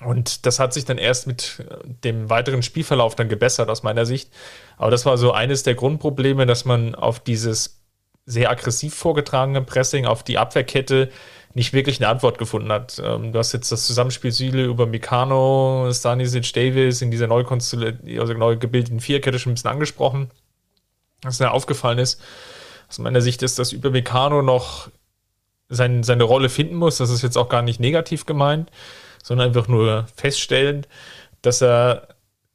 [0.03, 1.63] Und das hat sich dann erst mit
[2.03, 4.29] dem weiteren Spielverlauf dann gebessert aus meiner Sicht.
[4.77, 7.81] Aber das war so eines der Grundprobleme, dass man auf dieses
[8.25, 11.09] sehr aggressiv vorgetragene Pressing, auf die Abwehrkette
[11.53, 13.01] nicht wirklich eine Antwort gefunden hat.
[13.03, 18.33] Ähm, du hast jetzt das Zusammenspiel Süle über Mikano, Stanisic, Davis in dieser neu, also
[18.33, 20.29] neu gebildeten Vierkette schon ein bisschen angesprochen.
[21.21, 22.21] Was mir aufgefallen ist,
[22.89, 24.89] aus meiner Sicht ist, dass über Mikano noch
[25.69, 26.97] sein, seine Rolle finden muss.
[26.97, 28.69] Das ist jetzt auch gar nicht negativ gemeint,
[29.25, 30.87] sondern einfach nur feststellend,
[31.41, 32.09] dass er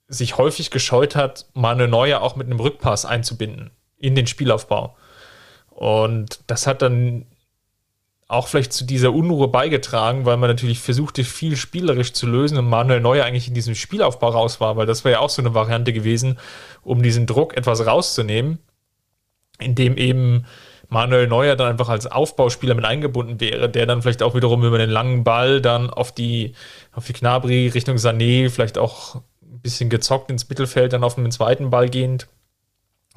[0.06, 4.96] sich häufig gescheut hat, mal eine neue auch mit einem Rückpass einzubinden in den Spielaufbau.
[5.68, 7.26] Und das hat dann
[8.28, 12.68] auch vielleicht zu dieser Unruhe beigetragen, weil man natürlich versuchte, viel spielerisch zu lösen und
[12.68, 15.54] Manuel Neuer eigentlich in diesem Spielaufbau raus war, weil das wäre ja auch so eine
[15.54, 16.38] Variante gewesen,
[16.82, 18.60] um diesen Druck etwas rauszunehmen,
[19.58, 20.46] indem eben
[20.90, 24.78] Manuel Neuer dann einfach als Aufbauspieler mit eingebunden wäre, der dann vielleicht auch wiederum über
[24.78, 26.52] den langen Ball dann auf die,
[26.92, 31.30] auf die Knabri Richtung Sané, vielleicht auch ein bisschen gezockt ins Mittelfeld, dann auf den
[31.30, 32.26] zweiten Ball gehend,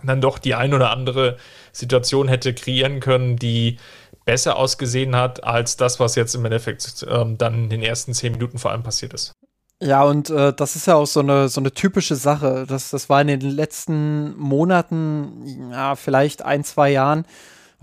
[0.04, 1.38] dann doch die ein oder andere
[1.72, 3.80] Situation hätte kreieren können, die
[4.26, 8.32] besser ausgesehen hat als das, was jetzt im Endeffekt ähm, dann in den ersten zehn
[8.34, 9.34] Minuten vor allem passiert ist.
[9.82, 12.66] Ja, und äh, das ist ja auch so eine, so eine typische Sache.
[12.68, 17.26] Das, das war in den letzten Monaten, ja, vielleicht ein, zwei Jahren,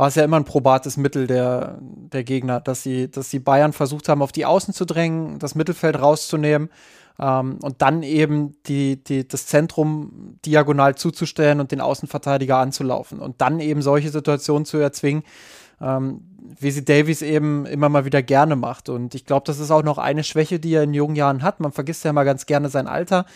[0.00, 3.74] war es ja immer ein probates Mittel der, der Gegner, dass sie, dass sie Bayern
[3.74, 6.70] versucht haben, auf die Außen zu drängen, das Mittelfeld rauszunehmen
[7.18, 13.42] ähm, und dann eben die, die, das Zentrum diagonal zuzustellen und den Außenverteidiger anzulaufen und
[13.42, 15.22] dann eben solche Situationen zu erzwingen,
[15.82, 16.22] ähm,
[16.58, 18.88] wie sie Davies eben immer mal wieder gerne macht.
[18.88, 21.60] Und ich glaube, das ist auch noch eine Schwäche, die er in jungen Jahren hat.
[21.60, 23.26] Man vergisst ja mal ganz gerne sein Alter.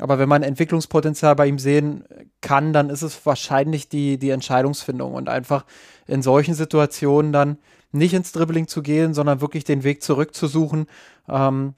[0.00, 2.04] Aber wenn man Entwicklungspotenzial bei ihm sehen
[2.40, 5.64] kann, dann ist es wahrscheinlich die, die Entscheidungsfindung und einfach
[6.06, 7.58] in solchen Situationen dann
[7.92, 10.86] nicht ins Dribbling zu gehen, sondern wirklich den Weg zurückzusuchen.
[11.28, 11.74] Ähm,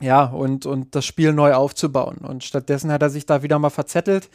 [0.00, 2.18] ja, und, und das Spiel neu aufzubauen.
[2.18, 4.28] Und stattdessen hat er sich da wieder mal verzettelt.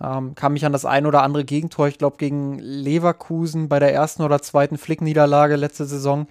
[0.00, 3.94] Ähm, kann mich an das ein oder andere Gegentor, ich glaube, gegen Leverkusen bei der
[3.94, 6.26] ersten oder zweiten Flickniederlage letzte Saison,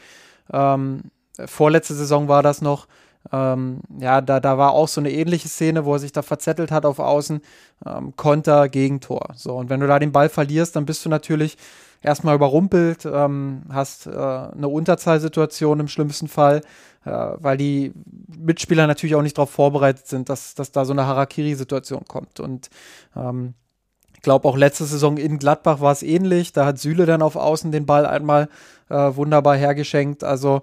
[0.53, 1.11] ähm,
[1.45, 2.87] vorletzte Saison war das noch,
[3.31, 6.71] ähm, ja, da, da war auch so eine ähnliche Szene, wo er sich da verzettelt
[6.71, 7.41] hat auf Außen.
[7.85, 9.29] Ähm, Konter, Gegentor.
[9.35, 11.57] So, und wenn du da den Ball verlierst, dann bist du natürlich
[12.01, 16.61] erstmal überrumpelt, ähm, hast äh, eine Unterzahlsituation im schlimmsten Fall,
[17.03, 17.93] äh, weil die
[18.27, 22.39] Mitspieler natürlich auch nicht darauf vorbereitet sind, dass, dass da so eine Harakiri-Situation kommt.
[22.39, 22.69] Und
[23.15, 23.55] ähm,
[24.13, 26.53] ich glaube, auch letzte Saison in Gladbach war es ähnlich.
[26.53, 28.49] Da hat Süle dann auf Außen den Ball einmal
[28.89, 30.23] äh, wunderbar hergeschenkt.
[30.23, 30.61] Also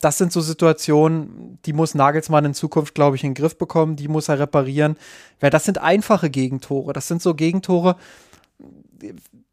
[0.00, 3.96] das sind so Situationen, die muss Nagelsmann in Zukunft, glaube ich, in den Griff bekommen,
[3.96, 4.96] die muss er reparieren,
[5.40, 6.92] weil das sind einfache Gegentore.
[6.92, 7.96] Das sind so Gegentore,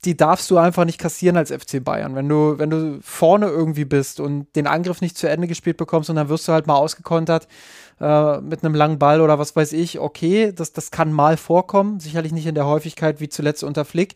[0.04, 2.16] die darfst du einfach nicht kassieren als FC Bayern.
[2.16, 6.10] Wenn du, wenn du vorne irgendwie bist und den Angriff nicht zu Ende gespielt bekommst
[6.10, 7.48] und dann wirst du halt mal ausgekontert
[8.00, 12.00] äh, mit einem langen Ball oder was weiß ich, okay, das, das kann mal vorkommen,
[12.00, 14.16] sicherlich nicht in der Häufigkeit wie zuletzt unter Flick,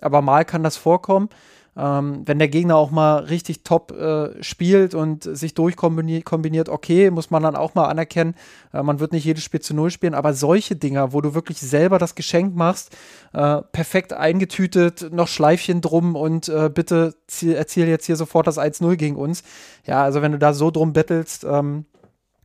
[0.00, 1.28] aber mal kann das vorkommen.
[1.76, 7.30] Ähm, wenn der Gegner auch mal richtig top äh, spielt und sich durchkombiniert, okay, muss
[7.30, 8.34] man dann auch mal anerkennen.
[8.72, 11.60] Äh, man wird nicht jedes Spiel zu Null spielen, aber solche Dinger, wo du wirklich
[11.60, 12.96] selber das Geschenk machst,
[13.34, 18.96] äh, perfekt eingetütet, noch Schleifchen drum und äh, bitte erziel jetzt hier sofort das 1-0
[18.96, 19.42] gegen uns.
[19.84, 21.84] Ja, also wenn du da so drum bettelst, ähm,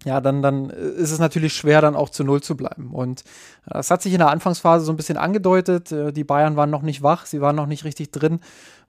[0.03, 2.91] ja, dann, dann ist es natürlich schwer, dann auch zu Null zu bleiben.
[2.91, 3.21] Und
[3.67, 5.91] äh, das hat sich in der Anfangsphase so ein bisschen angedeutet.
[5.91, 8.39] Äh, die Bayern waren noch nicht wach, sie waren noch nicht richtig drin,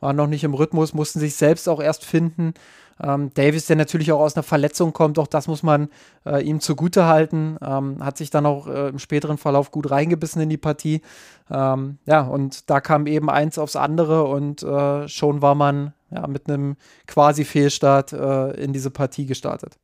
[0.01, 2.55] waren noch nicht im Rhythmus, mussten sich selbst auch erst finden.
[3.03, 5.89] Ähm, Davis, der natürlich auch aus einer Verletzung kommt, auch das muss man
[6.25, 7.59] äh, ihm zugute halten.
[7.61, 11.03] Ähm, hat sich dann auch äh, im späteren Verlauf gut reingebissen in die Partie.
[11.51, 16.27] Ähm, ja, und da kam eben eins aufs andere und äh, schon war man ja,
[16.27, 19.79] mit einem quasi Fehlstart äh, in diese Partie gestartet.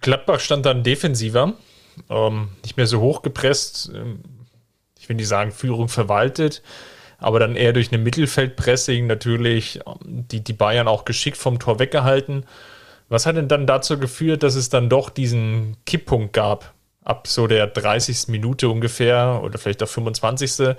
[0.00, 1.54] Gladbach stand dann defensiver,
[2.10, 3.90] ähm, nicht mehr so hoch gepresst.
[3.94, 4.20] Ähm,
[4.98, 6.62] ich will nicht sagen, Führung verwaltet
[7.18, 11.78] aber dann eher durch eine Mittelfeldpressing natürlich ähm, die, die Bayern auch geschickt vom Tor
[11.78, 12.46] weggehalten.
[13.08, 17.46] Was hat denn dann dazu geführt, dass es dann doch diesen Kipppunkt gab, ab so
[17.46, 18.28] der 30.
[18.28, 20.76] Minute ungefähr oder vielleicht auch 25.,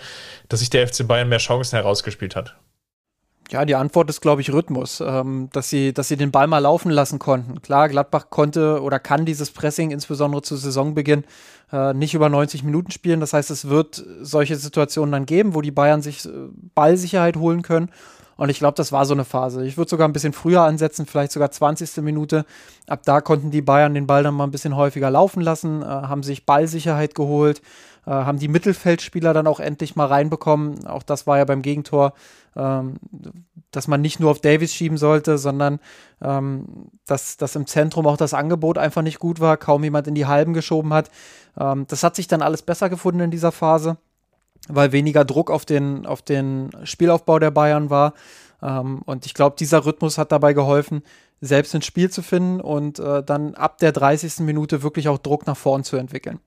[0.47, 2.55] dass sich der FC Bayern mehr Chancen herausgespielt hat?
[3.51, 6.59] Ja, die Antwort ist, glaube ich, Rhythmus, ähm, dass, sie, dass sie den Ball mal
[6.59, 7.61] laufen lassen konnten.
[7.63, 11.23] Klar, Gladbach konnte oder kann dieses Pressing insbesondere zu Saisonbeginn
[11.71, 13.19] äh, nicht über 90 Minuten spielen.
[13.19, 16.29] Das heißt, es wird solche Situationen dann geben, wo die Bayern sich äh,
[16.75, 17.89] Ballsicherheit holen können.
[18.37, 19.65] Und ich glaube, das war so eine Phase.
[19.65, 21.97] Ich würde sogar ein bisschen früher ansetzen, vielleicht sogar 20.
[21.97, 22.45] Minute.
[22.87, 25.85] Ab da konnten die Bayern den Ball dann mal ein bisschen häufiger laufen lassen, äh,
[25.85, 27.61] haben sich Ballsicherheit geholt,
[28.05, 30.87] äh, haben die Mittelfeldspieler dann auch endlich mal reinbekommen.
[30.87, 32.13] Auch das war ja beim Gegentor,
[32.55, 32.95] ähm,
[33.71, 35.79] dass man nicht nur auf Davis schieben sollte, sondern
[36.21, 40.15] ähm, dass, dass im Zentrum auch das Angebot einfach nicht gut war, kaum jemand in
[40.15, 41.09] die Halben geschoben hat.
[41.57, 43.97] Ähm, das hat sich dann alles besser gefunden in dieser Phase,
[44.67, 48.13] weil weniger Druck auf den, auf den Spielaufbau der Bayern war.
[48.61, 51.03] Ähm, und ich glaube, dieser Rhythmus hat dabei geholfen,
[51.41, 54.39] selbst ins Spiel zu finden und äh, dann ab der 30.
[54.39, 56.39] Minute wirklich auch Druck nach vorn zu entwickeln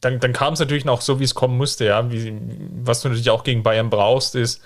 [0.00, 2.10] dann, dann kam es natürlich noch so, wie es kommen musste, ja.
[2.10, 2.36] Wie,
[2.82, 4.62] was du natürlich auch gegen Bayern brauchst, ist,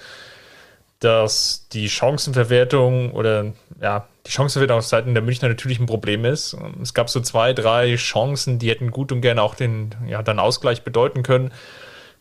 [1.00, 6.56] dass die Chancenverwertung oder ja, die Chancenverwertung auf Seiten der Münchner natürlich ein Problem ist.
[6.82, 10.38] Es gab so zwei, drei Chancen, die hätten gut und gerne auch den, ja, dann
[10.38, 11.52] Ausgleich bedeuten können.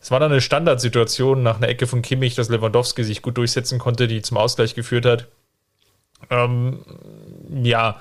[0.00, 3.78] Es war dann eine Standardsituation nach einer Ecke von Kimmich, dass Lewandowski sich gut durchsetzen
[3.78, 5.26] konnte, die zum Ausgleich geführt hat.
[6.30, 6.84] Ähm,
[7.62, 8.00] ja,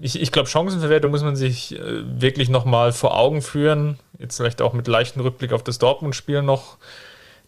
[0.00, 1.80] ich, ich glaube, Chancenverwertung muss man sich äh,
[2.20, 3.98] wirklich nochmal vor Augen führen.
[4.18, 6.78] Jetzt vielleicht auch mit leichtem Rückblick auf das Dortmund-Spiel noch.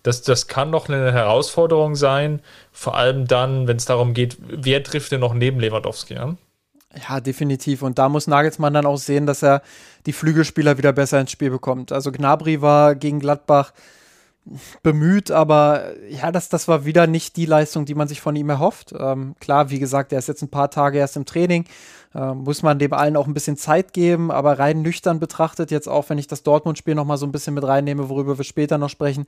[0.03, 2.41] Das, das kann noch eine Herausforderung sein,
[2.73, 6.37] vor allem dann, wenn es darum geht, wer trifft denn noch neben Lewandowski an?
[7.09, 7.81] Ja, definitiv.
[7.81, 9.63] Und da muss Nagelsmann dann auch sehen, dass er
[10.05, 11.91] die Flügelspieler wieder besser ins Spiel bekommt.
[11.91, 13.73] Also Gnabry war gegen Gladbach
[14.83, 18.51] bemüht, aber ja, das, das war wieder nicht die Leistung, die man sich von ihm
[18.51, 18.95] erhofft.
[18.99, 21.65] Ähm, klar, wie gesagt, er ist jetzt ein paar Tage erst im Training,
[22.15, 25.89] äh, muss man dem allen auch ein bisschen Zeit geben, aber rein nüchtern betrachtet, jetzt
[25.89, 28.91] auch wenn ich das Dortmund-Spiel nochmal so ein bisschen mit reinnehme, worüber wir später noch
[28.91, 29.25] sprechen,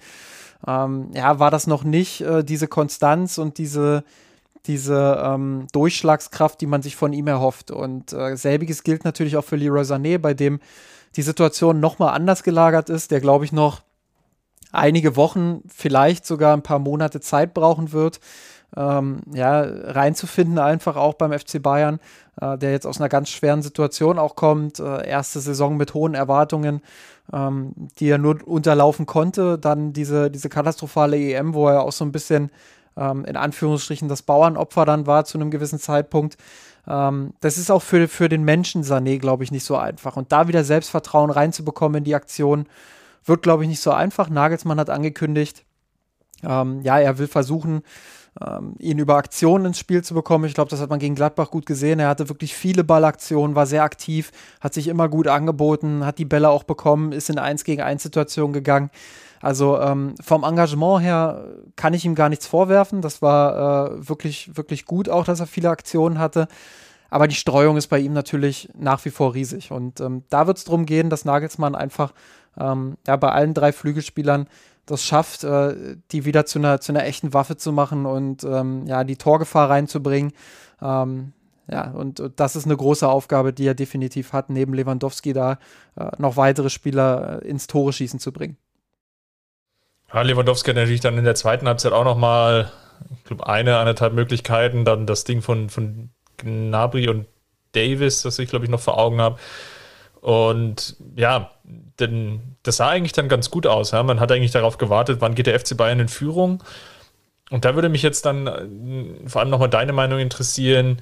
[0.67, 4.05] ähm, ja, war das noch nicht äh, diese Konstanz und diese,
[4.67, 7.71] diese ähm, Durchschlagskraft, die man sich von ihm erhofft.
[7.71, 10.61] Und äh, selbiges gilt natürlich auch für Leroy Sané, bei dem
[11.17, 13.86] die Situation nochmal anders gelagert ist, der glaube ich noch
[14.77, 18.21] einige Wochen, vielleicht sogar ein paar Monate Zeit brauchen wird,
[18.77, 22.01] ähm, ja, reinzufinden, einfach auch beim FC Bayern,
[22.41, 24.81] äh, der jetzt aus einer ganz schweren Situation auch kommt.
[24.81, 26.83] Äh, erste Saison mit hohen Erwartungen,
[27.33, 29.59] ähm, die er nur unterlaufen konnte.
[29.59, 32.51] Dann diese, diese katastrophale EM, wo er auch so ein bisschen
[32.97, 36.37] ähm, in Anführungsstrichen das Bauernopfer dann war zu einem gewissen Zeitpunkt.
[36.89, 40.17] Ähm, das ist auch für, für den Menschen Sané, glaube ich, nicht so einfach.
[40.17, 42.67] Und da wieder Selbstvertrauen reinzubekommen in die Aktion,
[43.27, 44.31] wird, glaube ich, nicht so einfach.
[44.31, 45.65] Nagelsmann hat angekündigt,
[46.43, 47.83] ähm, ja, er will versuchen,
[48.45, 50.45] ähm, ihn über Aktionen ins Spiel zu bekommen.
[50.45, 51.99] Ich glaube, das hat man gegen Gladbach gut gesehen.
[51.99, 56.25] Er hatte wirklich viele Ballaktionen, war sehr aktiv, hat sich immer gut angeboten, hat die
[56.25, 58.91] Bälle auch bekommen, ist in 1 gegen 1 Situationen gegangen.
[59.41, 61.45] Also ähm, vom Engagement her
[61.77, 63.01] kann ich ihm gar nichts vorwerfen.
[63.01, 66.49] Das war äh, wirklich, wirklich gut, auch dass er viele Aktionen hatte.
[67.09, 69.71] Aber die Streuung ist bei ihm natürlich nach wie vor riesig.
[69.71, 72.13] Und ähm, da wird es darum gehen, dass Nagelsmann einfach
[72.59, 74.49] ähm, ja, bei allen drei Flügelspielern
[74.87, 78.87] das schafft, äh, die wieder zu einer, zu einer echten Waffe zu machen und ähm,
[78.87, 80.33] ja, die Torgefahr reinzubringen.
[80.81, 81.33] Ähm,
[81.69, 85.59] ja, und, und, das ist eine große Aufgabe, die er definitiv hat, neben Lewandowski da
[85.97, 88.57] äh, noch weitere Spieler äh, ins Tore schießen zu bringen.
[90.13, 92.71] Ja, Lewandowski hat natürlich dann in der zweiten Halbzeit auch noch mal,
[93.19, 97.27] ich glaube, eine, anderthalb Möglichkeiten, dann das Ding von, von Gnabry und
[97.73, 99.39] Davis, das ich, glaube ich, noch vor Augen habe.
[100.27, 101.53] Und ja,
[102.01, 103.93] denn das sah eigentlich dann ganz gut aus.
[103.93, 104.03] Ja?
[104.03, 106.65] Man hat eigentlich darauf gewartet, wann geht der FC Bayern in Führung.
[107.51, 111.01] Und da würde mich jetzt dann äh, vor allem nochmal deine Meinung interessieren,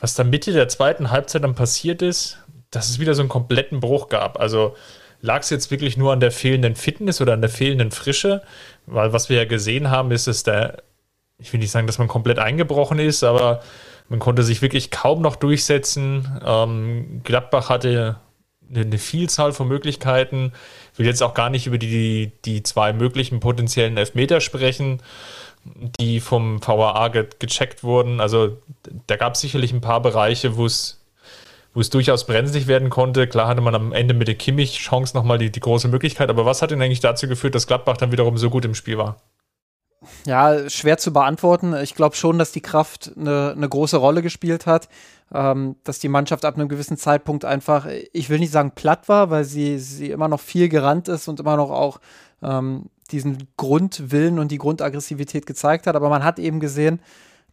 [0.00, 2.38] was da Mitte der zweiten Halbzeit dann passiert ist,
[2.72, 4.40] dass es wieder so einen kompletten Bruch gab.
[4.40, 4.74] Also
[5.20, 8.42] lag es jetzt wirklich nur an der fehlenden Fitness oder an der fehlenden Frische?
[8.86, 10.82] Weil was wir ja gesehen haben, ist, dass der,
[11.38, 13.62] ich will nicht sagen, dass man komplett eingebrochen ist, aber
[14.08, 16.40] man konnte sich wirklich kaum noch durchsetzen.
[16.44, 18.16] Ähm, Gladbach hatte
[18.74, 20.52] eine Vielzahl von Möglichkeiten.
[20.92, 25.00] Ich will jetzt auch gar nicht über die, die zwei möglichen potenziellen Elfmeter sprechen.
[25.98, 28.20] die vom VAA ge gecheckt wurden.
[28.20, 28.58] Also
[29.06, 31.00] da gab es sicherlich ein paar Bereiche, wo es
[31.74, 33.26] wo es durchaus brenzlig werden konnte.
[33.26, 36.62] Klar hatte man am Ende mit der Kimmich-Chance nochmal die, die große Möglichkeit, aber was
[36.62, 39.16] hat denn eigentlich dazu geführt, dass Gladbach dann wiederum so gut im Spiel war?
[40.26, 41.74] Ja, schwer zu beantworten.
[41.82, 44.88] Ich glaube schon, dass die Kraft eine, eine große Rolle gespielt hat,
[45.32, 49.30] ähm, dass die Mannschaft ab einem gewissen Zeitpunkt einfach, ich will nicht sagen platt war,
[49.30, 52.00] weil sie, sie immer noch viel gerannt ist und immer noch auch
[52.42, 55.96] ähm, diesen Grundwillen und die Grundaggressivität gezeigt hat.
[55.96, 57.00] Aber man hat eben gesehen,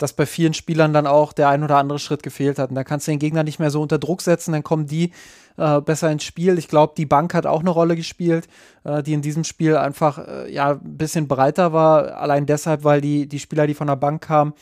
[0.01, 2.69] dass bei vielen Spielern dann auch der ein oder andere Schritt gefehlt hat.
[2.69, 5.11] Und da kannst du den Gegner nicht mehr so unter Druck setzen, dann kommen die
[5.57, 6.57] äh, besser ins Spiel.
[6.57, 8.47] Ich glaube, die Bank hat auch eine Rolle gespielt,
[8.83, 12.17] äh, die in diesem Spiel einfach äh, ja ein bisschen breiter war.
[12.17, 14.53] Allein deshalb, weil die, die Spieler, die von der Bank kamen,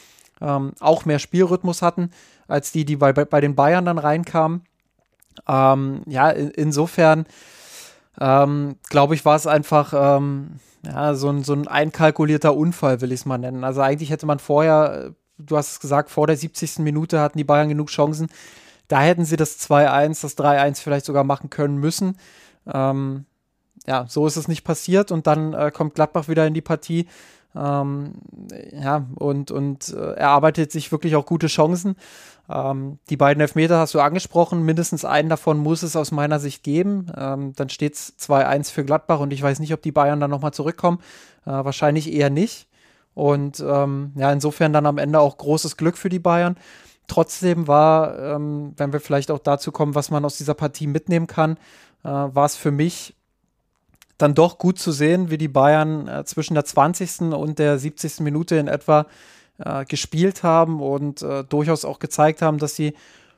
[0.41, 2.11] ähm, auch mehr Spielrhythmus hatten,
[2.47, 4.63] als die, die bei, bei den Bayern dann reinkamen.
[5.47, 7.25] Ähm, ja, in, insofern
[8.19, 13.11] ähm, glaube ich, war es einfach ähm, ja, so, ein, so ein einkalkulierter Unfall, will
[13.11, 13.63] ich es mal nennen.
[13.63, 16.79] Also eigentlich hätte man vorher du hast es gesagt, vor der 70.
[16.79, 18.27] Minute hatten die Bayern genug Chancen.
[18.87, 22.17] Da hätten sie das 2-1, das 3-1 vielleicht sogar machen können müssen.
[22.71, 23.25] Ähm,
[23.87, 27.07] ja, so ist es nicht passiert und dann äh, kommt Gladbach wieder in die Partie.
[27.55, 28.13] Ähm,
[28.71, 31.95] ja, und, und äh, erarbeitet sich wirklich auch gute Chancen.
[32.49, 36.63] Ähm, die beiden Elfmeter hast du angesprochen, mindestens einen davon muss es aus meiner Sicht
[36.63, 37.11] geben.
[37.15, 40.31] Ähm, dann steht es 2-1 für Gladbach und ich weiß nicht, ob die Bayern dann
[40.31, 40.99] nochmal zurückkommen.
[41.45, 42.68] Äh, wahrscheinlich eher nicht.
[43.19, 46.55] Und ähm, ja, insofern dann am Ende auch großes Glück für die Bayern.
[47.07, 51.27] Trotzdem war, ähm, wenn wir vielleicht auch dazu kommen, was man aus dieser Partie mitnehmen
[51.27, 51.57] kann,
[52.05, 53.13] äh, war es für mich
[54.17, 57.33] dann doch gut zu sehen, wie die Bayern äh, zwischen der 20.
[57.33, 58.21] und der 70.
[58.21, 59.05] Minute in etwa
[59.57, 62.93] äh, gespielt haben und äh, durchaus auch gezeigt haben, dass sie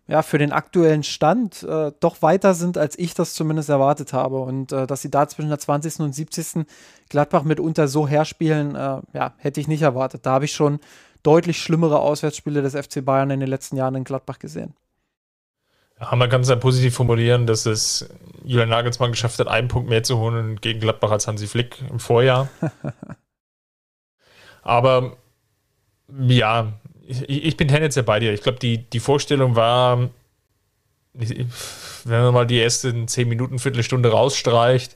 [0.07, 4.39] ja, für den aktuellen Stand äh, doch weiter sind, als ich das zumindest erwartet habe.
[4.39, 5.99] Und äh, dass sie da zwischen der 20.
[5.99, 6.65] und 70.
[7.09, 10.25] Gladbach mitunter so herspielen, äh, ja, hätte ich nicht erwartet.
[10.25, 10.79] Da habe ich schon
[11.23, 14.73] deutlich schlimmere Auswärtsspiele des FC Bayern in den letzten Jahren in Gladbach gesehen.
[15.99, 18.09] Ja, man kann es ja positiv formulieren, dass es
[18.43, 21.99] Julian Nagelsmann geschafft hat, einen Punkt mehr zu holen gegen Gladbach als Hansi Flick im
[21.99, 22.49] Vorjahr.
[24.63, 25.17] Aber
[26.19, 26.73] ja,
[27.11, 28.33] ich, ich bin tendenziell bei dir.
[28.33, 30.09] Ich glaube, die, die Vorstellung war,
[31.13, 31.49] wenn
[32.05, 34.95] man mal die ersten 10 Minuten, Viertelstunde rausstreicht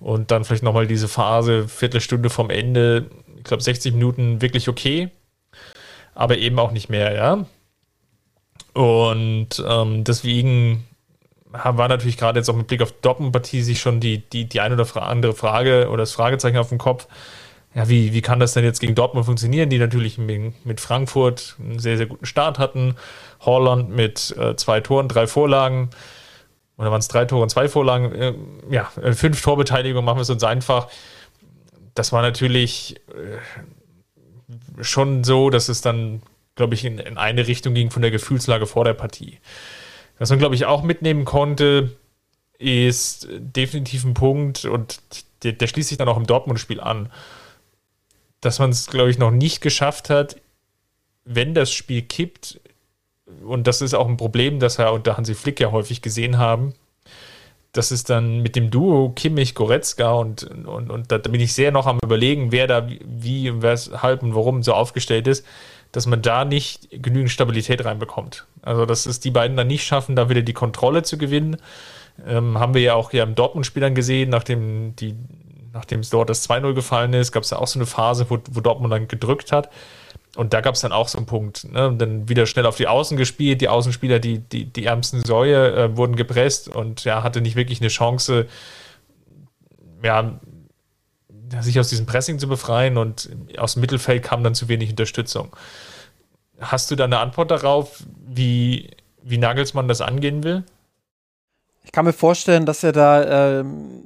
[0.00, 5.10] und dann vielleicht nochmal diese Phase, Viertelstunde vom Ende, ich glaube 60 Minuten wirklich okay,
[6.14, 7.46] aber eben auch nicht mehr, ja.
[8.72, 10.84] Und ähm, deswegen
[11.52, 14.74] war natürlich gerade jetzt auch mit Blick auf Doppelpartie sich schon die, die, die eine
[14.74, 17.06] oder andere Frage oder das Fragezeichen auf dem Kopf
[17.74, 21.80] ja, wie, wie kann das denn jetzt gegen Dortmund funktionieren, die natürlich mit Frankfurt einen
[21.80, 22.94] sehr, sehr guten Start hatten.
[23.40, 25.90] Holland mit äh, zwei Toren, drei Vorlagen.
[26.76, 28.12] Oder waren es drei Tore und zwei Vorlagen?
[28.12, 28.34] Äh,
[28.70, 30.88] ja, fünf Torbeteiligungen machen wir es uns einfach.
[31.94, 36.22] Das war natürlich äh, schon so, dass es dann,
[36.54, 39.38] glaube ich, in, in eine Richtung ging von der Gefühlslage vor der Partie.
[40.18, 41.96] Was man, glaube ich, auch mitnehmen konnte,
[42.58, 45.00] ist definitiv ein Punkt und
[45.42, 47.10] der, der schließt sich dann auch im Dortmund-Spiel an
[48.44, 50.36] dass man es, glaube ich, noch nicht geschafft hat,
[51.24, 52.60] wenn das Spiel kippt,
[53.44, 56.74] und das ist auch ein Problem, das wir unter Hansi Flick ja häufig gesehen haben,
[57.72, 61.72] dass es dann mit dem Duo Kimmich, Goretzka und, und, und da bin ich sehr
[61.72, 65.44] noch am überlegen, wer da wie, weshalb und warum so aufgestellt ist,
[65.90, 68.46] dass man da nicht genügend Stabilität reinbekommt.
[68.62, 71.56] Also, dass es die beiden dann nicht schaffen, da wieder die Kontrolle zu gewinnen.
[72.26, 75.16] Ähm, haben wir ja auch hier im Dortmund-Spiel dann gesehen, nachdem die
[75.74, 78.38] nachdem es dort das 2-0 gefallen ist, gab es ja auch so eine Phase, wo,
[78.50, 79.70] wo Dortmund dann gedrückt hat.
[80.36, 81.70] Und da gab es dann auch so einen Punkt.
[81.70, 81.88] Ne?
[81.88, 83.60] Und dann wieder schnell auf die Außen gespielt.
[83.60, 87.80] Die Außenspieler, die, die, die ärmsten Säue, äh, wurden gepresst und ja, hatte nicht wirklich
[87.80, 88.46] eine Chance,
[90.02, 90.38] ja,
[91.60, 92.96] sich aus diesem Pressing zu befreien.
[92.96, 95.54] Und aus dem Mittelfeld kam dann zu wenig Unterstützung.
[96.60, 98.90] Hast du da eine Antwort darauf, wie,
[99.22, 100.62] wie Nagelsmann das angehen will?
[101.82, 104.04] Ich kann mir vorstellen, dass er da ähm,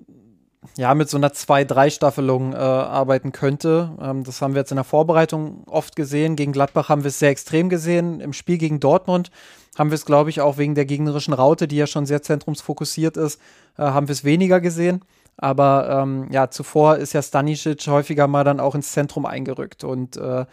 [0.77, 3.91] ja, mit so einer 2-3-Staffelung äh, arbeiten könnte.
[4.01, 6.37] Ähm, das haben wir jetzt in der Vorbereitung oft gesehen.
[6.37, 8.21] Gegen Gladbach haben wir es sehr extrem gesehen.
[8.21, 9.31] Im Spiel gegen Dortmund
[9.79, 13.17] haben wir es, glaube ich, auch wegen der gegnerischen Raute, die ja schon sehr zentrumsfokussiert
[13.17, 13.41] ist,
[13.77, 15.05] äh, haben wir es weniger gesehen.
[15.37, 20.17] Aber ähm, ja, zuvor ist ja Stanisic häufiger mal dann auch ins Zentrum eingerückt und
[20.17, 20.47] äh,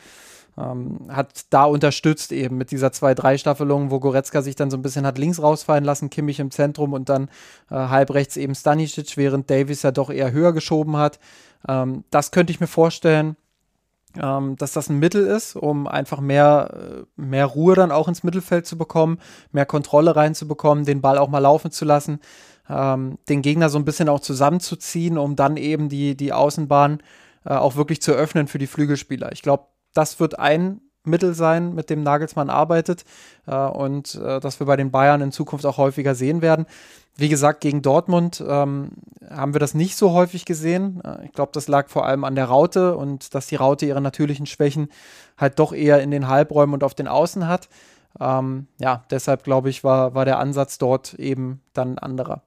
[0.58, 5.06] ähm, hat da unterstützt eben mit dieser 2-3-Staffelung, wo Goretzka sich dann so ein bisschen
[5.06, 7.30] hat links rausfallen lassen, Kimmich im Zentrum und dann
[7.70, 11.20] äh, halb rechts eben Stanisic, während Davis ja doch eher höher geschoben hat.
[11.68, 13.36] Ähm, das könnte ich mir vorstellen,
[14.22, 18.24] ähm, dass das ein Mittel ist, um einfach mehr, äh, mehr Ruhe dann auch ins
[18.24, 19.20] Mittelfeld zu bekommen,
[19.52, 22.20] mehr Kontrolle reinzubekommen, den Ball auch mal laufen zu lassen,
[22.70, 27.02] ähm, den Gegner so ein bisschen auch zusammenzuziehen, um dann eben die, die Außenbahn
[27.46, 29.32] äh, auch wirklich zu öffnen für die Flügelspieler.
[29.34, 29.66] Ich glaube,
[29.96, 33.06] das wird ein Mittel sein, mit dem Nagelsmann arbeitet
[33.48, 36.66] äh, und äh, das wir bei den Bayern in Zukunft auch häufiger sehen werden.
[37.16, 38.92] Wie gesagt, gegen Dortmund ähm,
[39.30, 41.02] haben wir das nicht so häufig gesehen.
[41.04, 44.02] Äh, ich glaube, das lag vor allem an der Raute und dass die Raute ihre
[44.02, 44.90] natürlichen Schwächen
[45.38, 47.70] halt doch eher in den Halbräumen und auf den Außen hat.
[48.20, 52.42] Ähm, ja, deshalb glaube ich, war, war der Ansatz dort eben dann ein anderer.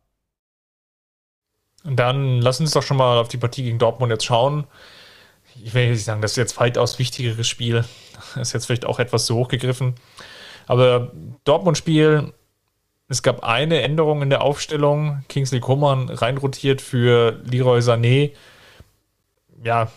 [1.84, 4.66] Dann lass uns doch schon mal auf die Partie gegen Dortmund jetzt schauen.
[5.62, 7.84] Ich will nicht sagen, das ist jetzt weitaus wichtigeres Spiel.
[8.34, 9.94] Das ist jetzt vielleicht auch etwas zu hoch gegriffen.
[10.66, 11.12] Aber
[11.44, 12.32] Dortmund-Spiel,
[13.08, 15.24] es gab eine Änderung in der Aufstellung.
[15.28, 18.32] Kingsley Coman reinrotiert für Leroy Sané.
[19.64, 19.90] Ja,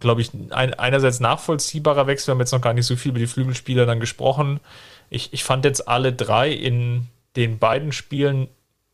[0.00, 2.28] glaube ich, ein, einerseits nachvollziehbarer Wechsel.
[2.28, 4.60] Wir haben jetzt noch gar nicht so viel über die Flügelspieler dann gesprochen.
[5.08, 7.06] Ich, ich fand jetzt alle drei in
[7.36, 8.48] den beiden Spielen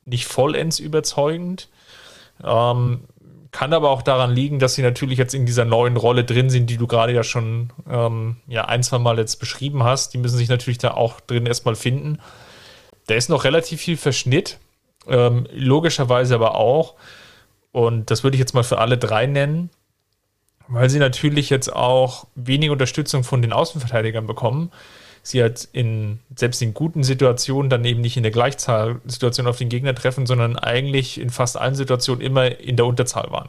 [0.04, 1.68] nicht vollends überzeugend.
[2.44, 3.04] Ähm,
[3.52, 6.70] kann aber auch daran liegen, dass sie natürlich jetzt in dieser neuen Rolle drin sind,
[6.70, 10.14] die du gerade ja schon ähm, ja, ein, zwei Mal jetzt beschrieben hast.
[10.14, 12.18] Die müssen sich natürlich da auch drin erstmal finden.
[13.06, 14.58] Da ist noch relativ viel Verschnitt,
[15.06, 16.94] ähm, logischerweise aber auch.
[17.72, 19.68] Und das würde ich jetzt mal für alle drei nennen,
[20.68, 24.72] weil sie natürlich jetzt auch wenig Unterstützung von den Außenverteidigern bekommen.
[25.22, 29.68] Sie hat in, selbst in guten Situationen dann eben nicht in der Gleichzahlsituation auf den
[29.68, 33.48] Gegner treffen, sondern eigentlich in fast allen Situationen immer in der Unterzahl waren.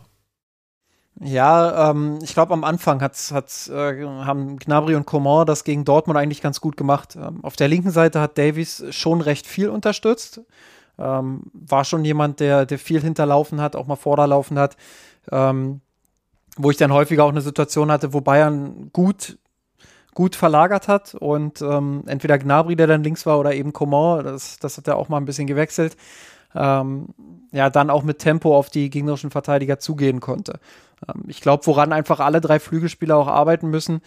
[1.19, 5.85] Ja, ähm, ich glaube, am Anfang hat's, hat's, äh, haben Gnabry und Coman das gegen
[5.85, 7.15] Dortmund eigentlich ganz gut gemacht.
[7.15, 10.41] Ähm, auf der linken Seite hat Davies schon recht viel unterstützt.
[10.97, 14.75] Ähm, war schon jemand, der, der viel hinterlaufen hat, auch mal vorderlaufen hat.
[15.31, 15.81] Ähm,
[16.57, 19.37] wo ich dann häufiger auch eine Situation hatte, wo Bayern gut,
[20.13, 24.59] gut verlagert hat und ähm, entweder Gnabry, der dann links war, oder eben Coman, das,
[24.59, 25.97] das hat er auch mal ein bisschen gewechselt.
[26.55, 27.07] Ähm,
[27.51, 30.59] ja, dann auch mit Tempo auf die gegnerischen Verteidiger zugehen konnte.
[31.07, 34.01] Ähm, ich glaube, woran einfach alle drei Flügelspieler auch arbeiten müssen,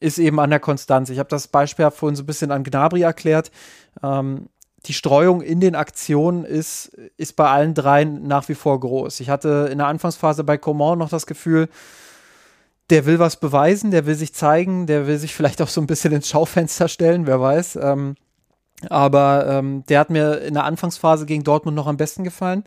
[0.00, 1.08] ist eben an der Konstanz.
[1.10, 3.50] Ich habe das Beispiel vorhin so ein bisschen an Gnabry erklärt.
[4.02, 4.48] Ähm,
[4.86, 9.20] die Streuung in den Aktionen ist, ist bei allen dreien nach wie vor groß.
[9.20, 11.68] Ich hatte in der Anfangsphase bei Coman noch das Gefühl,
[12.90, 15.86] der will was beweisen, der will sich zeigen, der will sich vielleicht auch so ein
[15.86, 17.76] bisschen ins Schaufenster stellen, wer weiß.
[17.76, 18.16] Ähm,
[18.90, 22.64] aber ähm, der hat mir in der Anfangsphase gegen Dortmund noch am besten gefallen.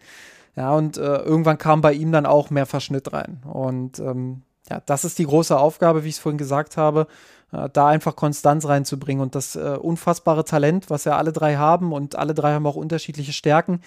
[0.56, 3.44] Ja, und äh, irgendwann kam bei ihm dann auch mehr Verschnitt rein.
[3.46, 7.08] Und ähm, ja, das ist die große Aufgabe, wie ich es vorhin gesagt habe,
[7.52, 11.94] äh, da einfach Konstanz reinzubringen und das äh, unfassbare Talent, was ja alle drei haben
[11.94, 13.82] und alle drei haben auch unterschiedliche Stärken,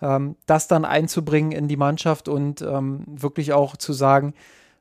[0.00, 4.34] ähm, das dann einzubringen in die Mannschaft und ähm, wirklich auch zu sagen,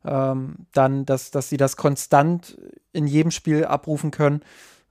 [0.05, 2.57] ähm, dann, dass, dass sie das konstant
[2.91, 4.41] in jedem Spiel abrufen können.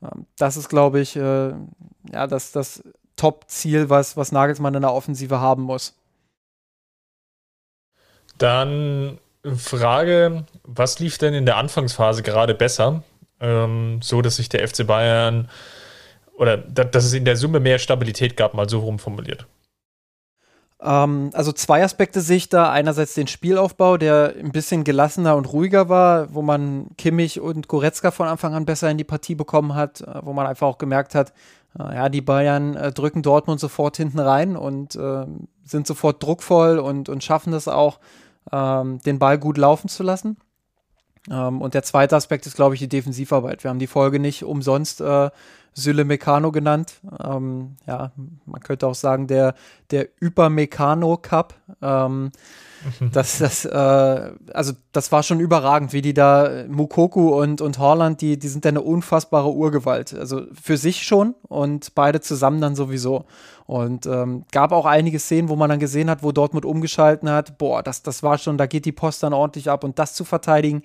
[0.03, 1.51] Ähm, das ist, glaube ich, äh,
[2.13, 2.83] ja, das, das
[3.17, 5.95] Top-Ziel, was, was Nagelsmann in der Offensive haben muss.
[8.39, 9.19] Dann
[9.57, 13.03] Frage, was lief denn in der Anfangsphase gerade besser?
[13.41, 15.49] Ähm, so, dass sich der FC Bayern
[16.35, 19.47] oder dass es in der Summe mehr Stabilität gab, mal so rum formuliert.
[20.83, 22.71] Ähm, also zwei Aspekte sehe ich da.
[22.71, 28.11] Einerseits den Spielaufbau, der ein bisschen gelassener und ruhiger war, wo man Kimmich und Goretzka
[28.11, 31.15] von Anfang an besser in die Partie bekommen hat, äh, wo man einfach auch gemerkt
[31.15, 31.33] hat,
[31.79, 35.27] äh, ja, die Bayern äh, drücken Dortmund sofort hinten rein und äh,
[35.65, 38.01] sind sofort druckvoll und, und schaffen es auch,
[38.51, 40.37] ähm, den Ball gut laufen zu lassen.
[41.31, 43.65] Ähm, und der zweite Aspekt ist, glaube ich, die Defensivarbeit.
[43.65, 45.31] Wir haben die Folge nicht umsonst äh,
[45.75, 47.01] Sylle Meccano genannt.
[47.25, 48.13] Ähm, ja,
[48.45, 49.55] man könnte auch sagen, der,
[49.91, 51.55] der Übermecano Cup.
[51.81, 52.31] Ähm,
[53.01, 53.11] mhm.
[53.13, 58.21] das, das, äh, also das war schon überragend, wie die da, Mukoku und, und Horland,
[58.21, 60.13] die, die sind ja eine unfassbare Urgewalt.
[60.13, 63.25] Also für sich schon und beide zusammen dann sowieso.
[63.67, 67.59] Und ähm, gab auch einige Szenen, wo man dann gesehen hat, wo Dortmund umgeschalten hat.
[67.59, 70.25] Boah, das, das war schon, da geht die Post dann ordentlich ab und das zu
[70.25, 70.83] verteidigen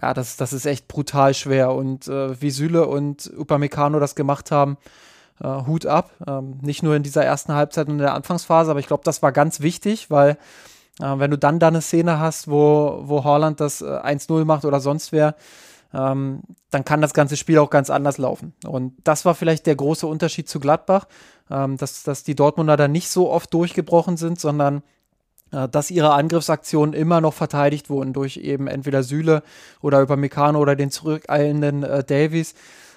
[0.00, 1.72] ja, das, das ist echt brutal schwer.
[1.72, 4.78] Und äh, wie Süle und Upamecano das gemacht haben,
[5.42, 6.12] äh, Hut ab.
[6.26, 9.22] Ähm, nicht nur in dieser ersten Halbzeit und in der Anfangsphase, aber ich glaube, das
[9.22, 10.38] war ganz wichtig, weil
[11.00, 14.64] äh, wenn du dann da eine Szene hast, wo, wo Holland das äh, 1-0 macht
[14.64, 15.34] oder sonst wer,
[15.94, 18.54] ähm, dann kann das ganze Spiel auch ganz anders laufen.
[18.66, 21.06] Und das war vielleicht der große Unterschied zu Gladbach,
[21.52, 24.82] ähm, dass, dass die Dortmunder da nicht so oft durchgebrochen sind, sondern
[25.52, 29.42] äh, dass ihre Angriffsaktionen immer noch verteidigt wurden durch eben entweder Süle
[29.80, 32.54] oder über Meccano oder den zurückeilenden äh, Davies.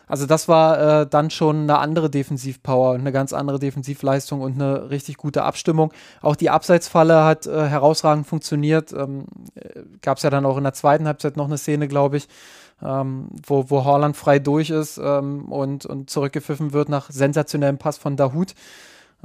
[0.07, 4.89] Also das war äh, dann schon eine andere Defensivpower, eine ganz andere Defensivleistung und eine
[4.91, 5.91] richtig gute Abstimmung.
[6.21, 8.93] Auch die Abseitsfalle hat äh, herausragend funktioniert.
[8.93, 9.25] Ähm,
[9.55, 12.27] äh, Gab es ja dann auch in der zweiten Halbzeit noch eine Szene, glaube ich,
[12.83, 17.97] ähm, wo, wo Haaland frei durch ist ähm, und, und zurückgepfiffen wird nach sensationellem Pass
[17.97, 18.53] von Dahut.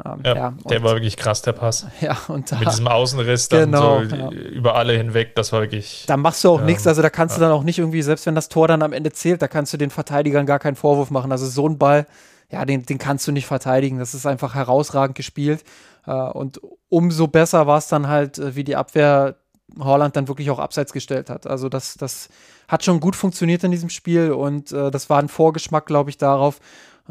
[0.05, 1.87] Ähm, ja, ja der war wirklich krass, der Pass.
[2.01, 4.31] Ja, und da, Mit diesem Außenriss dann genau, so ja.
[4.31, 6.05] über alle hinweg, das war wirklich.
[6.07, 8.27] Da machst du auch ähm, nichts, also da kannst du dann auch nicht irgendwie, selbst
[8.27, 11.11] wenn das Tor dann am Ende zählt, da kannst du den Verteidigern gar keinen Vorwurf
[11.11, 11.33] machen.
[11.33, 12.07] Also so ein Ball,
[12.51, 13.99] ja, den, den kannst du nicht verteidigen.
[13.99, 15.65] Das ist einfach herausragend gespielt.
[16.07, 19.37] Äh, und umso besser war es dann halt, äh, wie die Abwehr
[19.79, 21.47] Holland dann wirklich auch abseits gestellt hat.
[21.47, 22.29] Also das, das
[22.69, 26.19] hat schon gut funktioniert in diesem Spiel und äh, das war ein Vorgeschmack, glaube ich,
[26.19, 26.61] darauf,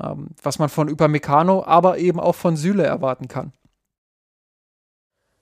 [0.02, 3.52] ähm, was man von Upamecano, aber eben auch von Süle erwarten kann.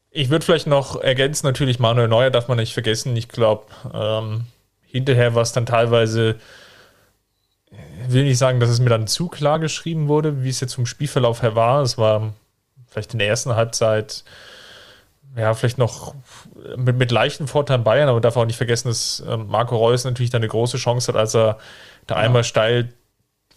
[0.09, 3.15] Ich würde vielleicht noch ergänzen, natürlich Manuel Neuer darf man nicht vergessen.
[3.15, 4.45] Ich glaube, ähm,
[4.87, 6.37] hinterher war es dann teilweise,
[8.07, 10.85] will nicht sagen, dass es mir dann zu klar geschrieben wurde, wie es jetzt vom
[10.85, 11.81] Spielverlauf her war.
[11.81, 12.33] Es war
[12.87, 14.23] vielleicht in der ersten Halbzeit,
[15.35, 16.15] ja, vielleicht noch
[16.77, 20.03] mit, mit leichten Vorteilen Bayern, aber man darf auch nicht vergessen, dass ähm, Marco Reus
[20.03, 21.57] natürlich da eine große Chance hat, als er
[22.07, 22.21] da ja.
[22.21, 22.89] einmal steil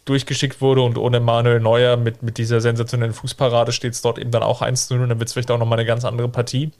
[0.04, 4.30] durchgeschickt wurde und ohne Manuel Neuer mit, mit dieser sensationellen Fußparade steht es dort eben
[4.30, 6.28] dann auch 1 zu 0 und dann wird es vielleicht auch nochmal eine ganz andere
[6.28, 6.72] Partie.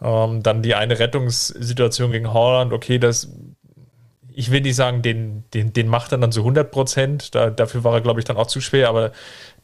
[0.00, 3.28] Ähm, dann die eine Rettungssituation gegen Holland, okay, das,
[4.28, 7.84] ich will nicht sagen, den, den, den macht er dann zu 100 Prozent, da, dafür
[7.84, 9.12] war er, glaube ich, dann auch zu schwer, aber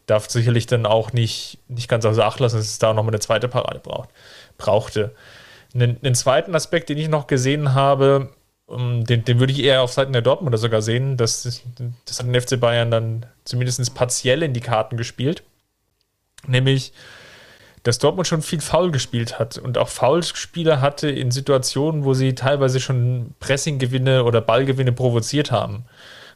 [0.09, 3.21] darf sicherlich dann auch nicht, nicht ganz außer Acht lassen, dass es da nochmal eine
[3.21, 4.09] zweite Parade braucht,
[4.57, 5.15] brauchte.
[5.75, 8.31] Einen, einen zweiten Aspekt, den ich noch gesehen habe,
[8.67, 11.17] um, den, den würde ich eher auf Seiten der Dortmunder sogar sehen.
[11.17, 11.63] Das,
[12.05, 15.43] das hat den FC Bayern dann zumindest partiell in die Karten gespielt.
[16.47, 16.93] Nämlich,
[17.83, 22.35] dass Dortmund schon viel Foul gespielt hat und auch Foulspieler hatte in Situationen, wo sie
[22.35, 25.85] teilweise schon Pressinggewinne oder Ballgewinne provoziert haben.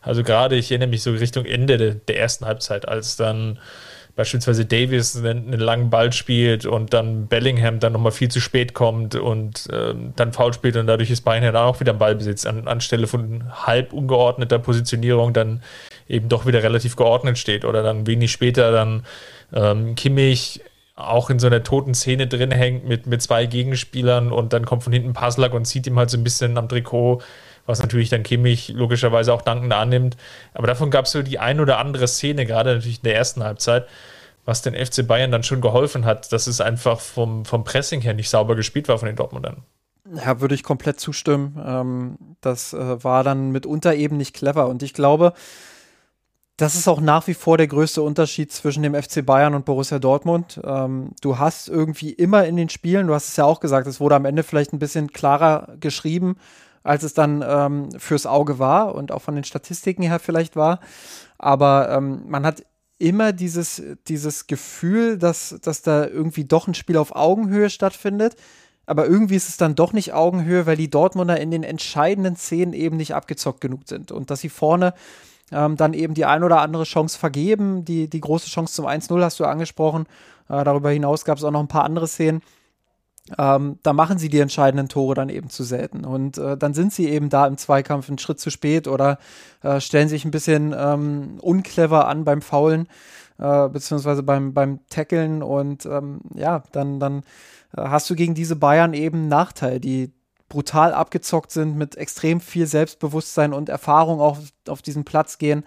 [0.03, 3.59] Also gerade, ich erinnere mich so Richtung Ende der, der ersten Halbzeit, als dann
[4.15, 8.75] beispielsweise Davis einen, einen, langen Ball spielt und dann Bellingham dann nochmal viel zu spät
[8.75, 12.45] kommt und ähm, dann faul spielt und dadurch ist Bayern dann auch wieder im Ballbesitz.
[12.45, 15.63] An, anstelle von halb ungeordneter Positionierung dann
[16.09, 19.07] eben doch wieder relativ geordnet steht oder dann wenig später dann
[19.55, 20.61] ähm, Kimmich
[20.95, 24.83] auch in so einer toten Szene drin hängt mit, mit zwei Gegenspielern und dann kommt
[24.83, 27.23] von hinten Paslak und zieht ihm halt so ein bisschen am Trikot
[27.67, 30.17] was natürlich dann Kimmich logischerweise auch dankend annimmt.
[30.55, 33.45] Aber davon gab es so die ein oder andere Szene, gerade natürlich in der ersten
[33.45, 33.87] Halbzeit,
[34.45, 38.15] was den FC Bayern dann schon geholfen hat, dass es einfach vom, vom Pressing her
[38.15, 39.63] nicht sauber gespielt war von den Dortmundern.
[40.15, 41.63] Ja, würde ich komplett zustimmen.
[41.65, 44.67] Ähm, das äh, war dann mitunter eben nicht clever.
[44.67, 45.33] Und ich glaube,
[46.57, 49.99] das ist auch nach wie vor der größte Unterschied zwischen dem FC Bayern und Borussia
[49.99, 50.61] Dortmund.
[50.65, 54.01] Ähm, du hast irgendwie immer in den Spielen, du hast es ja auch gesagt, es
[54.01, 56.37] wurde am Ende vielleicht ein bisschen klarer geschrieben,
[56.83, 60.81] als es dann ähm, fürs Auge war und auch von den Statistiken her vielleicht war.
[61.39, 62.65] Aber ähm, man hat
[62.99, 68.37] immer dieses, dieses Gefühl, dass, dass da irgendwie doch ein Spiel auf Augenhöhe stattfindet.
[68.87, 72.73] Aber irgendwie ist es dann doch nicht Augenhöhe, weil die Dortmunder in den entscheidenden Szenen
[72.73, 74.13] eben nicht abgezockt genug sind.
[74.13, 74.95] Und dass sie vorne
[75.51, 77.85] ähm, dann eben die ein oder andere Chance vergeben.
[77.85, 80.07] Die, die große Chance zum 1-0 hast du angesprochen.
[80.49, 82.43] Äh, darüber hinaus gab es auch noch ein paar andere Szenen
[83.39, 86.05] ähm, da machen sie die entscheidenden Tore dann eben zu selten.
[86.05, 89.19] Und äh, dann sind sie eben da im Zweikampf einen Schritt zu spät oder
[89.63, 92.89] äh, stellen sich ein bisschen ähm, unclever an beim Faulen,
[93.39, 95.43] äh, beziehungsweise beim, beim Tackeln.
[95.43, 97.23] Und ähm, ja, dann, dann
[97.77, 100.13] äh, hast du gegen diese Bayern eben einen Nachteil, die
[100.49, 105.65] brutal abgezockt sind, mit extrem viel Selbstbewusstsein und Erfahrung auch auf diesen Platz gehen.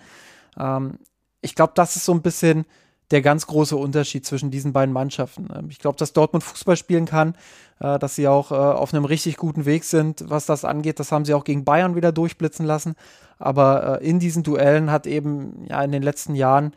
[0.60, 1.00] Ähm,
[1.42, 2.66] ich glaube, das ist so ein bisschen
[3.12, 5.48] der ganz große Unterschied zwischen diesen beiden Mannschaften.
[5.56, 7.36] Ähm, ich glaube, dass Dortmund Fußball spielen kann,
[7.80, 11.00] äh, dass sie auch äh, auf einem richtig guten Weg sind, was das angeht.
[11.00, 12.96] Das haben sie auch gegen Bayern wieder durchblitzen lassen.
[13.38, 16.74] Aber äh, in diesen Duellen hat eben ja in den letzten Jahren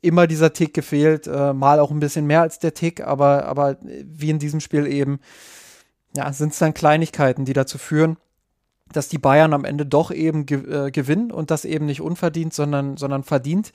[0.00, 4.30] immer dieser Tick gefehlt, mal auch ein bisschen mehr als der Tick, aber, aber wie
[4.30, 5.20] in diesem Spiel eben,
[6.16, 8.16] ja, sind es dann Kleinigkeiten, die dazu führen,
[8.92, 12.96] dass die Bayern am Ende doch eben ge gewinnen und das eben nicht unverdient, sondern,
[12.96, 13.70] sondern verdient.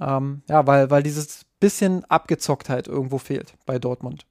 [0.00, 4.24] Ähm, ja, weil, weil dieses bisschen Abgezocktheit irgendwo fehlt bei Dortmund.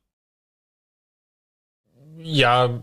[2.19, 2.81] Ja,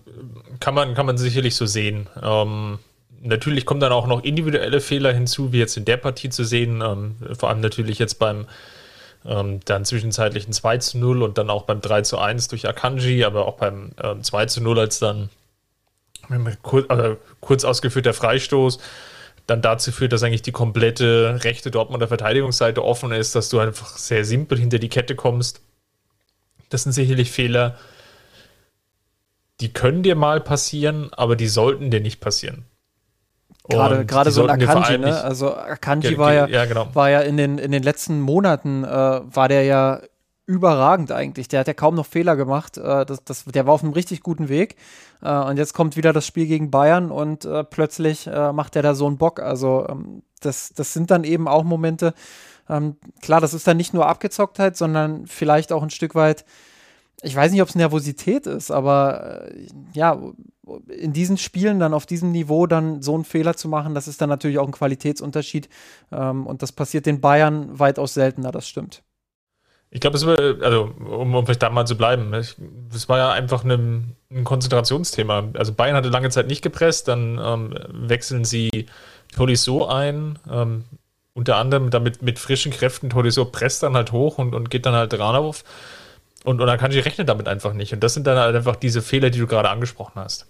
[0.61, 2.09] kann man, kann man sicherlich so sehen.
[2.23, 2.79] Ähm,
[3.21, 6.83] natürlich kommen dann auch noch individuelle Fehler hinzu, wie jetzt in der Partie zu sehen.
[6.83, 8.47] Ähm, vor allem natürlich jetzt beim
[9.25, 13.25] ähm, dann zwischenzeitlichen 2 zu 0 und dann auch beim 3 zu 1 durch Akanji,
[13.25, 15.31] aber auch beim ähm, 2 zu 0 als dann
[16.63, 18.79] kurz, also kurz ausgeführter Freistoß
[19.47, 23.97] dann dazu führt, dass eigentlich die komplette rechte Dortmunder Verteidigungsseite offen ist, dass du einfach
[23.97, 25.61] sehr simpel hinter die Kette kommst.
[26.71, 27.77] Das sind sicherlich Fehler,
[29.61, 32.65] die können dir mal passieren, aber die sollten dir nicht passieren.
[33.69, 35.23] Gerade, gerade so ein Akanji, ne?
[35.23, 36.95] Also Akanji war ja, ja genau.
[36.95, 40.03] war ja in den, in den letzten Monaten, äh, war der ja
[40.47, 41.49] überragend eigentlich.
[41.49, 42.79] Der hat ja kaum noch Fehler gemacht.
[42.79, 44.77] Äh, das, das, der war auf einem richtig guten Weg.
[45.23, 48.95] Äh, und jetzt kommt wieder das Spiel gegen Bayern und äh, plötzlich macht er da
[48.95, 49.41] so einen Bock.
[49.41, 52.15] Also ähm, das, das sind dann eben auch Momente,
[52.67, 56.47] Ähm, klar, das ist dann nicht nur Abgezocktheit, sondern vielleicht auch ein Stück weit,
[57.23, 59.51] ich weiß nicht, ob es Nervosität ist, aber
[59.93, 60.19] ja,
[60.89, 64.21] in diesen Spielen dann auf diesem Niveau dann so einen Fehler zu machen, das ist
[64.21, 65.69] dann natürlich auch ein Qualitätsunterschied.
[66.11, 69.03] Ähm, und das passiert den Bayern weitaus seltener, das stimmt.
[69.95, 72.57] Ich glaube, es war, also um, um vielleicht da mal zu bleiben, es
[73.09, 75.51] war ja einfach ein, ein, Konzentrationsthema.
[75.55, 78.87] Also Bayern hatte lange Zeit nicht gepresst, dann ähm, wechseln sie
[79.37, 80.83] Tolisso ein, ähm,
[81.33, 83.09] unter anderem damit mit frischen Kräften.
[83.09, 85.63] Tolisso presst dann halt hoch und, und geht dann halt rauf.
[86.43, 87.93] Und, und dann kann ich rechnen damit einfach nicht.
[87.93, 90.49] Und das sind dann halt einfach diese Fehler, die du gerade angesprochen hast.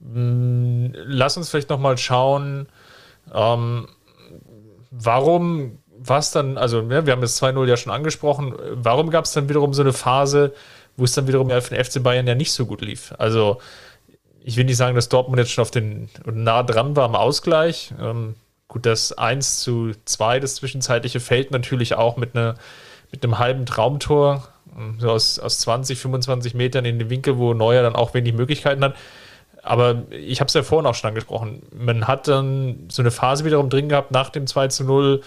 [0.00, 2.66] Hm, lass uns vielleicht nochmal schauen,
[3.34, 3.88] ähm,
[4.90, 9.32] warum was dann, also ja, wir haben das 2-0 ja schon angesprochen, warum gab es
[9.32, 10.54] dann wiederum so eine Phase,
[10.96, 13.14] wo es dann wiederum für den FC Bayern ja nicht so gut lief?
[13.18, 13.58] Also
[14.42, 17.92] ich will nicht sagen, dass Dortmund jetzt schon auf den nah dran war am Ausgleich.
[18.00, 18.34] Ähm,
[18.68, 22.54] gut, das 1 zu 2, das zwischenzeitliche fällt natürlich auch mit, einer,
[23.12, 24.48] mit einem halben Traumtor,
[24.98, 28.82] so aus, aus 20, 25 Metern in den Winkel, wo Neuer dann auch wenig Möglichkeiten
[28.82, 28.94] hat.
[29.62, 31.62] Aber ich habe es ja vorhin auch schon angesprochen.
[31.76, 35.20] Man hat dann so eine Phase wiederum drin gehabt nach dem 2 zu 0,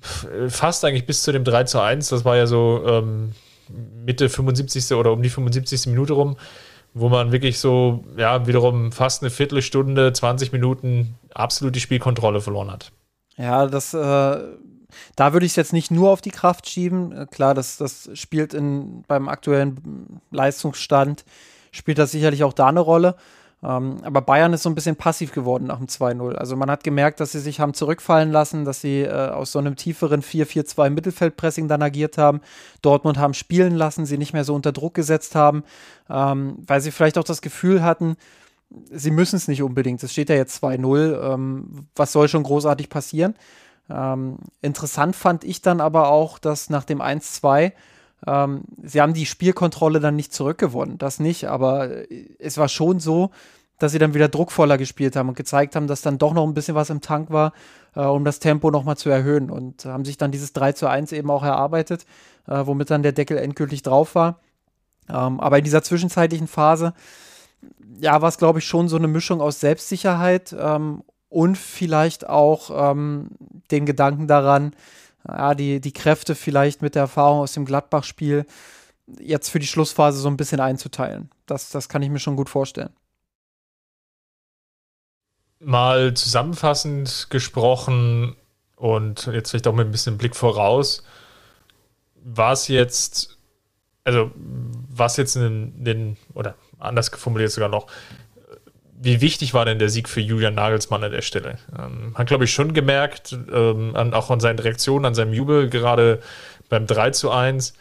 [0.00, 3.32] fast eigentlich bis zu dem 3 zu 1, das war ja so ähm,
[4.04, 4.92] Mitte 75.
[4.92, 5.86] oder um die 75.
[5.86, 6.36] Minute rum,
[6.92, 12.70] wo man wirklich so, ja, wiederum fast eine Viertelstunde, 20 Minuten absolut die Spielkontrolle verloren
[12.70, 12.92] hat.
[13.36, 13.98] Ja, das, äh,
[15.16, 17.12] da würde ich es jetzt nicht nur auf die Kraft schieben.
[17.12, 21.24] Äh, klar, das, das spielt in, beim aktuellen Leistungsstand,
[21.72, 23.16] spielt das sicherlich auch da eine Rolle.
[23.64, 26.34] Ähm, aber Bayern ist so ein bisschen passiv geworden nach dem 2-0.
[26.34, 29.58] Also man hat gemerkt, dass sie sich haben zurückfallen lassen, dass sie äh, aus so
[29.58, 32.40] einem tieferen 4-4-2 Mittelfeldpressing dann agiert haben.
[32.82, 35.64] Dortmund haben spielen lassen, sie nicht mehr so unter Druck gesetzt haben,
[36.10, 38.16] ähm, weil sie vielleicht auch das Gefühl hatten,
[38.90, 40.02] sie müssen es nicht unbedingt.
[40.02, 41.32] Es steht ja jetzt 2-0.
[41.32, 43.34] Ähm, was soll schon großartig passieren?
[43.88, 47.72] Ähm, interessant fand ich dann aber auch, dass nach dem 1-2
[48.26, 51.90] ähm, sie haben die Spielkontrolle dann nicht zurückgewonnen, das nicht, aber
[52.38, 53.30] es war schon so,
[53.78, 56.54] dass sie dann wieder druckvoller gespielt haben und gezeigt haben, dass dann doch noch ein
[56.54, 57.52] bisschen was im Tank war,
[57.94, 61.12] äh, um das Tempo nochmal zu erhöhen und haben sich dann dieses 3 zu 1
[61.12, 62.06] eben auch erarbeitet,
[62.46, 64.40] äh, womit dann der Deckel endgültig drauf war.
[65.08, 66.94] Ähm, aber in dieser zwischenzeitlichen Phase,
[68.00, 72.90] ja, war es, glaube ich, schon so eine Mischung aus Selbstsicherheit ähm, und vielleicht auch
[72.92, 73.30] ähm,
[73.70, 74.74] den Gedanken daran,
[75.26, 78.46] ja, die, die Kräfte vielleicht mit der Erfahrung aus dem Gladbach-Spiel
[79.18, 81.30] jetzt für die Schlussphase so ein bisschen einzuteilen.
[81.46, 82.90] Das, das kann ich mir schon gut vorstellen.
[85.60, 88.36] Mal zusammenfassend gesprochen
[88.76, 91.04] und jetzt vielleicht auch mit ein bisschen Blick voraus,
[92.22, 93.38] war es jetzt,
[94.04, 97.86] also was jetzt in den, oder anders formuliert sogar noch,
[99.00, 101.58] wie wichtig war denn der Sieg für Julian Nagelsmann an der Stelle?
[101.78, 105.68] Ähm, hat, glaube ich, schon gemerkt, ähm, an, auch an seinen Reaktionen, an seinem Jubel,
[105.68, 106.20] gerade
[106.68, 107.74] beim 3 zu 1,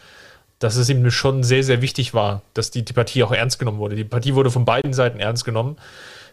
[0.60, 3.80] dass es ihm schon sehr, sehr wichtig war, dass die, die Partie auch ernst genommen
[3.80, 3.96] wurde.
[3.96, 5.78] Die Partie wurde von beiden Seiten ernst genommen.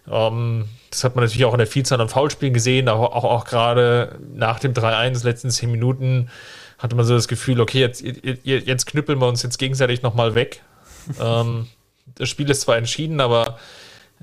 [0.08, 3.44] Ähm, das hat man natürlich auch in der Vielzahl an Foulspielen gesehen, auch, auch, auch
[3.44, 6.30] gerade nach dem 3-1, letzten 10 Minuten,
[6.78, 10.62] hatte man so das Gefühl, okay, jetzt, jetzt knüppeln wir uns jetzt gegenseitig nochmal weg.
[11.20, 11.66] ähm,
[12.14, 13.58] das Spiel ist zwar entschieden, aber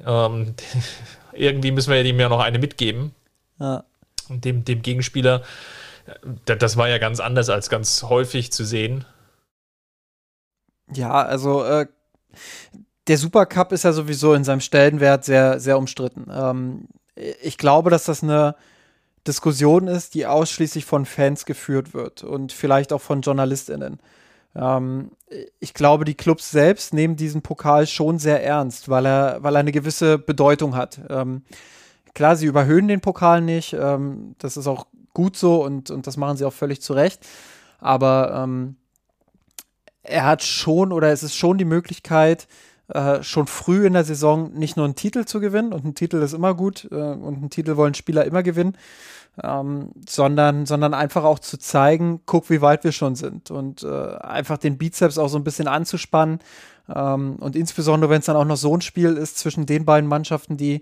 [0.05, 0.53] ähm,
[1.33, 3.13] irgendwie müssen wir ihm ja noch eine mitgeben.
[3.59, 3.83] Ja.
[4.29, 5.43] Und dem, dem Gegenspieler,
[6.45, 9.05] das war ja ganz anders als ganz häufig zu sehen.
[10.93, 11.87] Ja, also äh,
[13.07, 16.27] der Supercup ist ja sowieso in seinem Stellenwert sehr, sehr umstritten.
[16.31, 16.87] Ähm,
[17.41, 18.55] ich glaube, dass das eine
[19.25, 23.99] Diskussion ist, die ausschließlich von Fans geführt wird und vielleicht auch von JournalistInnen.
[24.57, 25.11] Ähm,
[25.59, 29.59] ich glaube, die Clubs selbst nehmen diesen Pokal schon sehr ernst, weil er, weil er
[29.59, 30.99] eine gewisse Bedeutung hat.
[31.09, 31.43] Ähm,
[32.13, 33.73] klar, sie überhöhen den Pokal nicht.
[33.73, 37.25] Ähm, das ist auch gut so und, und das machen sie auch völlig zu Recht.
[37.79, 38.75] Aber ähm,
[40.01, 42.47] er hat schon oder es ist schon die Möglichkeit,
[42.89, 46.17] äh, schon früh in der Saison nicht nur einen Titel zu gewinnen und ein Titel
[46.21, 48.77] ist immer gut äh, und einen Titel wollen Spieler immer gewinnen,
[49.43, 54.15] ähm, sondern, sondern einfach auch zu zeigen, guck, wie weit wir schon sind und äh,
[54.17, 56.39] einfach den Bizeps auch so ein bisschen anzuspannen
[56.93, 60.09] ähm, und insbesondere, wenn es dann auch noch so ein Spiel ist zwischen den beiden
[60.09, 60.81] Mannschaften, die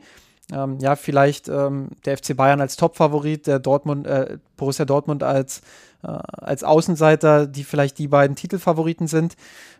[0.53, 5.61] ähm, ja vielleicht ähm, der FC Bayern als Topfavorit, der Dortmund, äh, Borussia Dortmund als
[6.05, 9.35] als Außenseiter, die vielleicht die beiden Titelfavoriten sind.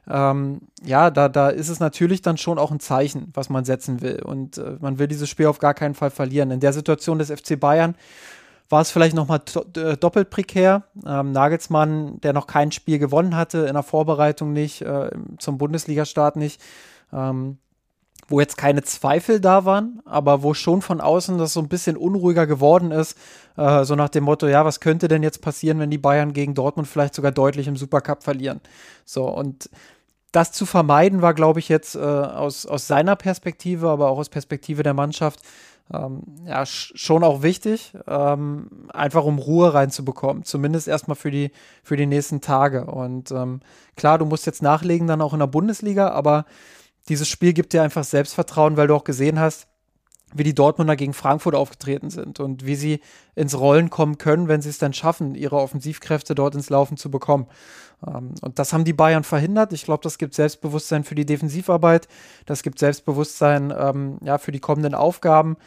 [0.10, 4.02] Ähm, ja, da, da ist es natürlich dann schon auch ein Zeichen, was man setzen
[4.02, 4.22] will.
[4.24, 6.52] Und äh, man will dieses Spiel auf gar keinen Fall verlieren.
[6.52, 7.96] In der Situation des FC Bayern
[8.70, 9.42] war es vielleicht nochmal
[9.78, 10.84] äh, doppelt prekär.
[11.06, 16.36] Ähm, Nagelsmann, der noch kein Spiel gewonnen hatte, in der Vorbereitung nicht, äh, zum Bundesligastart
[16.36, 16.62] nicht.
[17.14, 17.58] Ähm,
[18.28, 21.96] wo jetzt keine Zweifel da waren, aber wo schon von außen das so ein bisschen
[21.96, 23.18] unruhiger geworden ist,
[23.58, 26.56] äh, so nach dem Motto, ja, was könnte denn jetzt passieren, wenn die Bayern gegen
[26.56, 28.62] Dortmund vielleicht sogar deutlich im Supercup verlieren?
[29.06, 29.70] So, und
[30.32, 34.30] das zu vermeiden war, glaube ich, jetzt äh, aus, aus seiner Perspektive, aber auch aus
[34.30, 35.40] Perspektive der Mannschaft,
[35.94, 41.52] ähm, ja, schon auch wichtig, ähm, einfach um Ruhe reinzubekommen, zumindest erstmal für die,
[41.84, 42.86] für die nächsten Tage.
[42.86, 43.60] Und ähm,
[43.96, 46.46] klar, du musst jetzt nachlegen dann auch in der Bundesliga, aber
[47.10, 49.68] dieses Spiel gibt dir einfach Selbstvertrauen, weil du auch gesehen hast,
[50.34, 53.00] wie die Dortmunder gegen Frankfurt aufgetreten sind und wie sie
[53.36, 57.10] ins Rollen kommen können, wenn sie es dann schaffen, ihre Offensivkräfte dort ins Laufen zu
[57.10, 57.48] bekommen.
[58.06, 59.74] Ähm, und das haben die Bayern verhindert.
[59.74, 62.08] Ich glaube, das gibt Selbstbewusstsein für die Defensivarbeit,
[62.46, 65.58] das gibt Selbstbewusstsein ähm, ja, für die kommenden Aufgaben.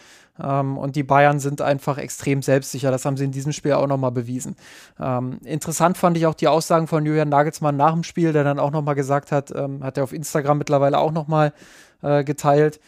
[0.41, 2.91] Ähm, und die Bayern sind einfach extrem selbstsicher.
[2.91, 4.57] Das haben sie in diesem Spiel auch nochmal bewiesen.
[5.01, 8.59] Ähm, interessant fand ich auch die Aussagen von Julian Nagelsmann nach dem Spiel, der dann
[8.59, 11.53] auch nochmal gesagt hat, ähm, hat er auf Instagram mittlerweile auch nochmal
[12.03, 12.81] äh, geteilt,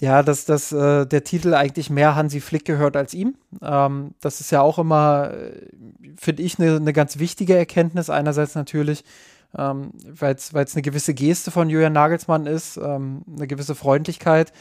[0.00, 3.36] ja, dass, dass äh, der Titel eigentlich mehr Hansi Flick gehört als ihm.
[3.62, 5.70] Ähm, das ist ja auch immer, äh,
[6.16, 8.10] finde ich, eine ne ganz wichtige Erkenntnis.
[8.10, 9.04] Einerseits natürlich,
[9.56, 14.52] ähm, weil es eine gewisse Geste von Julian Nagelsmann ist, ähm, eine gewisse Freundlichkeit.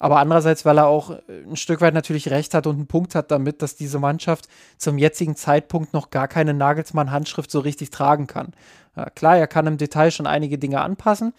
[0.00, 3.30] Aber andererseits, weil er auch ein Stück weit natürlich recht hat und einen Punkt hat
[3.30, 8.54] damit, dass diese Mannschaft zum jetzigen Zeitpunkt noch gar keine Nagelsmann-Handschrift so richtig tragen kann.
[8.96, 11.34] Ja, klar, er kann im Detail schon einige Dinge anpassen,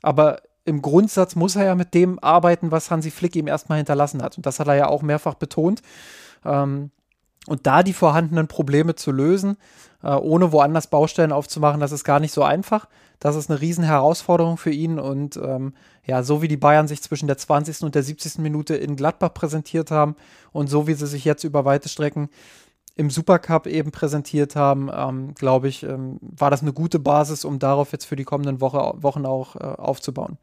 [0.00, 4.22] aber im Grundsatz muss er ja mit dem arbeiten, was Hansi Flick ihm erstmal hinterlassen
[4.22, 4.36] hat.
[4.36, 5.80] Und das hat er ja auch mehrfach betont.
[6.44, 6.90] Ähm,
[7.46, 9.56] und da die vorhandenen Probleme zu lösen,
[10.02, 12.88] äh, ohne woanders Baustellen aufzumachen, das ist gar nicht so einfach.
[13.20, 14.98] Das ist eine Riesenherausforderung für ihn.
[14.98, 17.82] Und ähm, ja, so wie die Bayern sich zwischen der 20.
[17.82, 18.38] und der 70.
[18.38, 20.16] Minute in Gladbach präsentiert haben
[20.50, 22.28] und so wie sie sich jetzt über weite Strecken
[22.96, 27.58] im Supercup eben präsentiert haben, ähm, glaube ich, ähm, war das eine gute Basis, um
[27.58, 30.38] darauf jetzt für die kommenden Woche, Wochen auch äh, aufzubauen.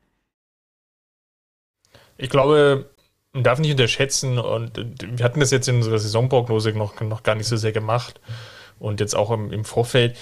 [2.24, 2.86] Ich glaube,
[3.34, 7.36] man darf nicht unterschätzen, und wir hatten das jetzt in unserer Saisonprognose noch, noch gar
[7.36, 8.22] nicht so sehr gemacht
[8.80, 10.16] und jetzt auch im, im Vorfeld.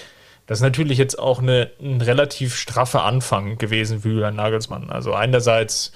[0.46, 4.90] Das ist natürlich jetzt auch eine, ein relativ straffer Anfang gewesen für Julian Nagelsmann.
[4.90, 5.92] Also einerseits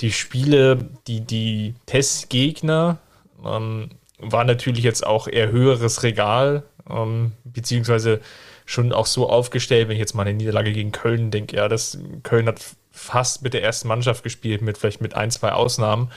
[0.00, 0.78] die Spiele,
[1.08, 2.98] die, die Testgegner
[3.44, 8.20] ähm, war natürlich jetzt auch eher höheres Regal, ähm, beziehungsweise
[8.66, 11.98] schon auch so aufgestellt, wenn ich jetzt mal eine Niederlage gegen Köln denke, ja, das
[12.22, 12.60] Köln hat
[12.92, 16.10] fast mit der ersten Mannschaft gespielt, mit vielleicht mit ein, zwei Ausnahmen.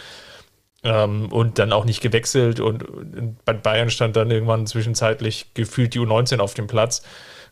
[0.84, 5.94] Ähm, und dann auch nicht gewechselt und, und bei Bayern stand dann irgendwann zwischenzeitlich gefühlt
[5.94, 7.04] die U19 auf dem Platz.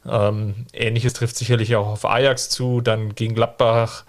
[0.05, 4.03] Ähm, Ähnliches trifft sicherlich auch auf Ajax zu, dann gegen Gladbach.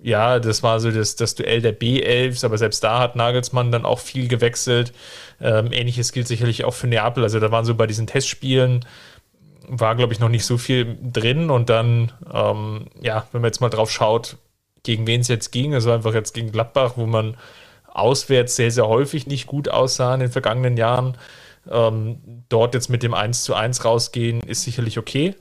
[0.00, 3.84] Ja, das war so das, das Duell der B11s, aber selbst da hat Nagelsmann dann
[3.84, 4.92] auch viel gewechselt.
[5.40, 7.24] Ähm, Ähnliches gilt sicherlich auch für Neapel.
[7.24, 8.84] Also da waren so bei diesen Testspielen,
[9.66, 13.60] war glaube ich noch nicht so viel drin und dann, ähm, ja, wenn man jetzt
[13.60, 14.36] mal drauf schaut,
[14.84, 17.36] gegen wen es jetzt ging, also einfach jetzt gegen Gladbach, wo man
[17.86, 21.18] auswärts sehr, sehr häufig nicht gut aussah in den vergangenen Jahren
[21.70, 25.34] ähm, dort jetzt mit dem 1 zu 1 rausgehen, ist sicherlich okay.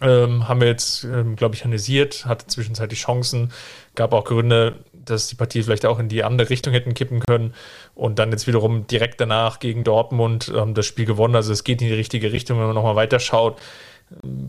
[0.00, 3.52] Ähm, haben wir jetzt, ähm, glaube ich, analysiert, hatte zwischenzeitlich Chancen,
[3.94, 7.54] gab auch Gründe, dass die Partie vielleicht auch in die andere Richtung hätten kippen können
[7.94, 11.36] und dann jetzt wiederum direkt danach gegen Dortmund ähm, das Spiel gewonnen.
[11.36, 13.60] Also es geht in die richtige Richtung, wenn man nochmal weiter schaut.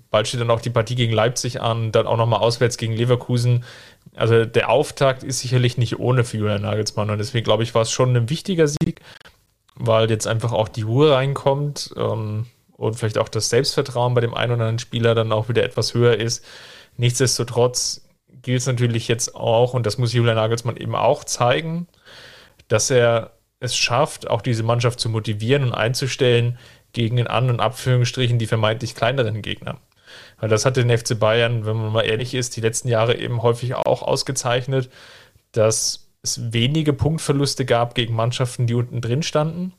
[0.09, 3.63] Bald steht dann auch die Partie gegen Leipzig an, dann auch nochmal auswärts gegen Leverkusen.
[4.15, 7.83] Also der Auftakt ist sicherlich nicht ohne für Julian Nagelsmann und deswegen glaube ich, war
[7.83, 9.01] es schon ein wichtiger Sieg
[9.75, 12.45] weil jetzt einfach auch die Ruhe reinkommt ähm,
[12.83, 15.93] und vielleicht auch das Selbstvertrauen bei dem einen oder anderen Spieler dann auch wieder etwas
[15.93, 16.43] höher ist.
[16.97, 18.07] Nichtsdestotrotz
[18.41, 21.87] gilt es natürlich jetzt auch, und das muss Julian Nagelsmann eben auch zeigen,
[22.67, 26.59] dass er es schafft, auch diese Mannschaft zu motivieren und einzustellen
[26.91, 29.79] gegen in An- und Abführungsstrichen die vermeintlich kleineren Gegner.
[30.39, 33.41] Weil das hat den FC Bayern, wenn man mal ehrlich ist, die letzten Jahre eben
[33.41, 34.89] häufig auch ausgezeichnet,
[35.53, 39.73] dass es wenige Punktverluste gab gegen Mannschaften, die unten drin standen.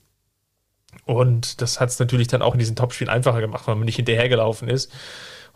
[1.04, 3.96] Und das hat es natürlich dann auch in diesen Topspielen einfacher gemacht, weil man nicht
[3.96, 4.92] hinterhergelaufen ist,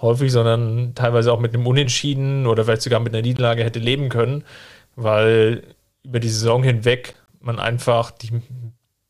[0.01, 4.09] häufig, sondern teilweise auch mit einem Unentschieden oder vielleicht sogar mit einer Niederlage hätte leben
[4.09, 4.45] können,
[4.97, 5.63] weil
[6.03, 8.43] über die Saison hinweg man einfach die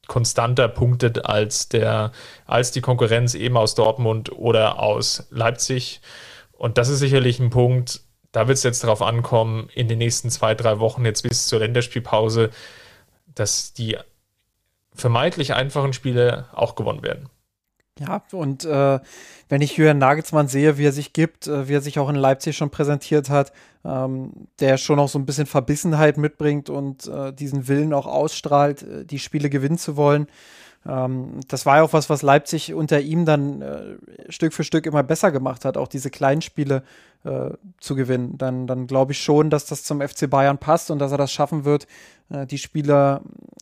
[0.06, 2.12] konstanter punktet als der,
[2.46, 6.00] als die Konkurrenz eben aus Dortmund oder aus Leipzig.
[6.52, 8.00] Und das ist sicherlich ein Punkt,
[8.32, 11.60] da wird es jetzt darauf ankommen, in den nächsten zwei, drei Wochen, jetzt bis zur
[11.60, 12.50] Länderspielpause,
[13.26, 13.96] dass die
[14.98, 17.28] vermeintlich einfachen Spiele auch gewonnen werden.
[18.00, 19.00] Ja, und äh,
[19.48, 22.14] wenn ich Jürgen Nagelsmann sehe, wie er sich gibt, äh, wie er sich auch in
[22.14, 23.52] Leipzig schon präsentiert hat,
[23.84, 28.82] ähm, der schon auch so ein bisschen Verbissenheit mitbringt und äh, diesen Willen auch ausstrahlt,
[28.82, 30.28] äh, die Spiele gewinnen zu wollen,
[30.88, 33.96] das war ja auch was, was Leipzig unter ihm dann äh,
[34.30, 36.82] Stück für Stück immer besser gemacht hat, auch diese kleinen Spiele
[37.24, 38.38] äh, zu gewinnen.
[38.38, 41.30] Dann, dann glaube ich schon, dass das zum FC Bayern passt und dass er das
[41.30, 41.86] schaffen wird,
[42.30, 43.20] äh, die Spieler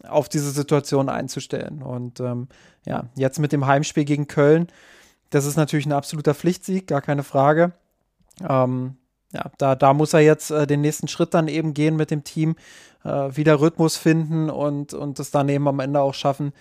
[0.08, 1.82] auf diese Situation einzustellen.
[1.82, 2.46] Und ähm,
[2.84, 4.68] ja, jetzt mit dem Heimspiel gegen Köln,
[5.30, 7.72] das ist natürlich ein absoluter Pflichtsieg, gar keine Frage.
[8.48, 8.98] Ähm,
[9.32, 12.22] ja, da, da muss er jetzt äh, den nächsten Schritt dann eben gehen mit dem
[12.22, 12.54] Team,
[13.04, 16.52] äh, wieder Rhythmus finden und, und das dann eben am Ende auch schaffen,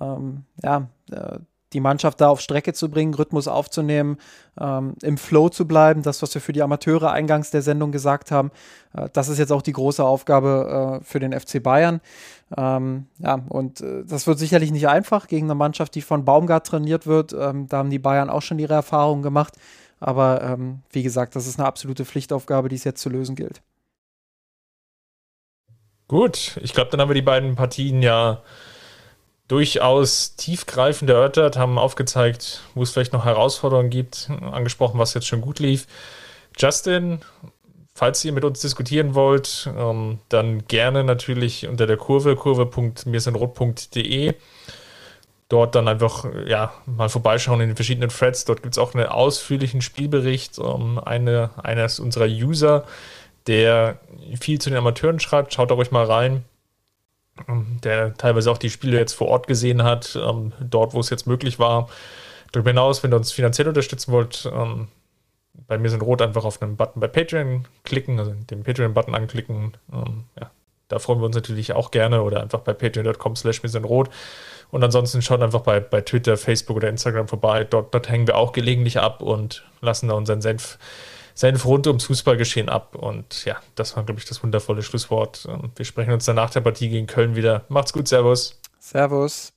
[0.00, 1.38] ähm, ja, äh,
[1.72, 4.16] die Mannschaft da auf Strecke zu bringen, Rhythmus aufzunehmen,
[4.58, 8.30] ähm, im Flow zu bleiben, das, was wir für die Amateure eingangs der Sendung gesagt
[8.30, 8.50] haben,
[8.94, 12.00] äh, das ist jetzt auch die große Aufgabe äh, für den FC Bayern.
[12.56, 16.66] Ähm, ja, und äh, das wird sicherlich nicht einfach gegen eine Mannschaft, die von Baumgart
[16.66, 17.34] trainiert wird.
[17.34, 19.54] Ähm, da haben die Bayern auch schon ihre Erfahrungen gemacht.
[20.00, 23.60] Aber ähm, wie gesagt, das ist eine absolute Pflichtaufgabe, die es jetzt zu lösen gilt.
[26.06, 28.42] Gut, ich glaube, dann haben wir die beiden Partien ja
[29.48, 35.40] durchaus tiefgreifend erörtert, haben aufgezeigt, wo es vielleicht noch Herausforderungen gibt, angesprochen, was jetzt schon
[35.40, 35.86] gut lief.
[36.56, 37.20] Justin,
[37.94, 44.34] falls ihr mit uns diskutieren wollt, ähm, dann gerne natürlich unter der Kurve, kurve.mirsinrot.de.
[45.48, 48.44] Dort dann einfach ja, mal vorbeischauen in den verschiedenen Threads.
[48.44, 50.58] Dort gibt es auch einen ausführlichen Spielbericht.
[50.58, 52.84] Ähm, eine, eines unserer User,
[53.46, 53.98] der
[54.38, 56.44] viel zu den Amateuren schreibt, schaut da ruhig mal rein.
[57.48, 61.10] Ähm, der teilweise auch die Spiele jetzt vor Ort gesehen hat, ähm, dort, wo es
[61.10, 61.88] jetzt möglich war.
[62.52, 64.88] Darüber hinaus, wenn ihr uns finanziell unterstützen wollt, ähm,
[65.66, 69.76] bei mir sind rot einfach auf einen Button bei Patreon klicken, also den Patreon-Button anklicken.
[69.92, 70.50] Ähm, ja,
[70.88, 74.08] da freuen wir uns natürlich auch gerne oder einfach bei patreon.com slash mir sind rot.
[74.70, 77.64] Und ansonsten schaut einfach bei, bei Twitter, Facebook oder Instagram vorbei.
[77.64, 80.78] Dort, dort hängen wir auch gelegentlich ab und lassen da unseren Senf
[81.38, 82.96] Senf rund ums Fußballgeschehen ab.
[82.96, 85.46] Und ja, das war, glaube ich, das wundervolle Schlusswort.
[85.76, 87.64] Wir sprechen uns dann nach der Partie gegen Köln wieder.
[87.68, 88.60] Macht's gut, Servus.
[88.80, 89.52] Servus.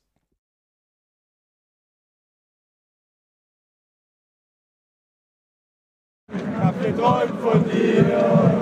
[6.32, 8.62] Ich hab geträumt von dir,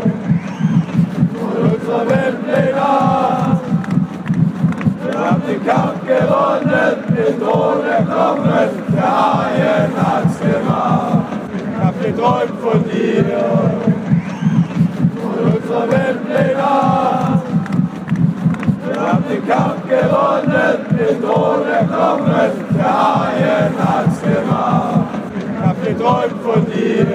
[1.33, 2.71] von unserer Weltpläne.
[5.03, 10.39] Wir haben den Kampf gewonnen, den Thron erkommen, der Haien hat's
[12.19, 13.25] träumt von dir,
[15.21, 17.43] von unserer Welt Nacht.
[18.85, 25.07] Wir haben den Kampf gewonnen, den Tod erklommen, der Haien hat's gemacht.
[25.37, 27.07] Ich hab geträumt von dir,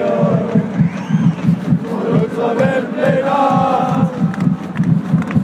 [1.87, 4.09] von unserer Welt Nacht.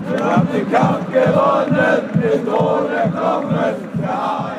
[0.09, 4.50] Wir haben den Kampf gewonnen, den Tod erklommen, der Haien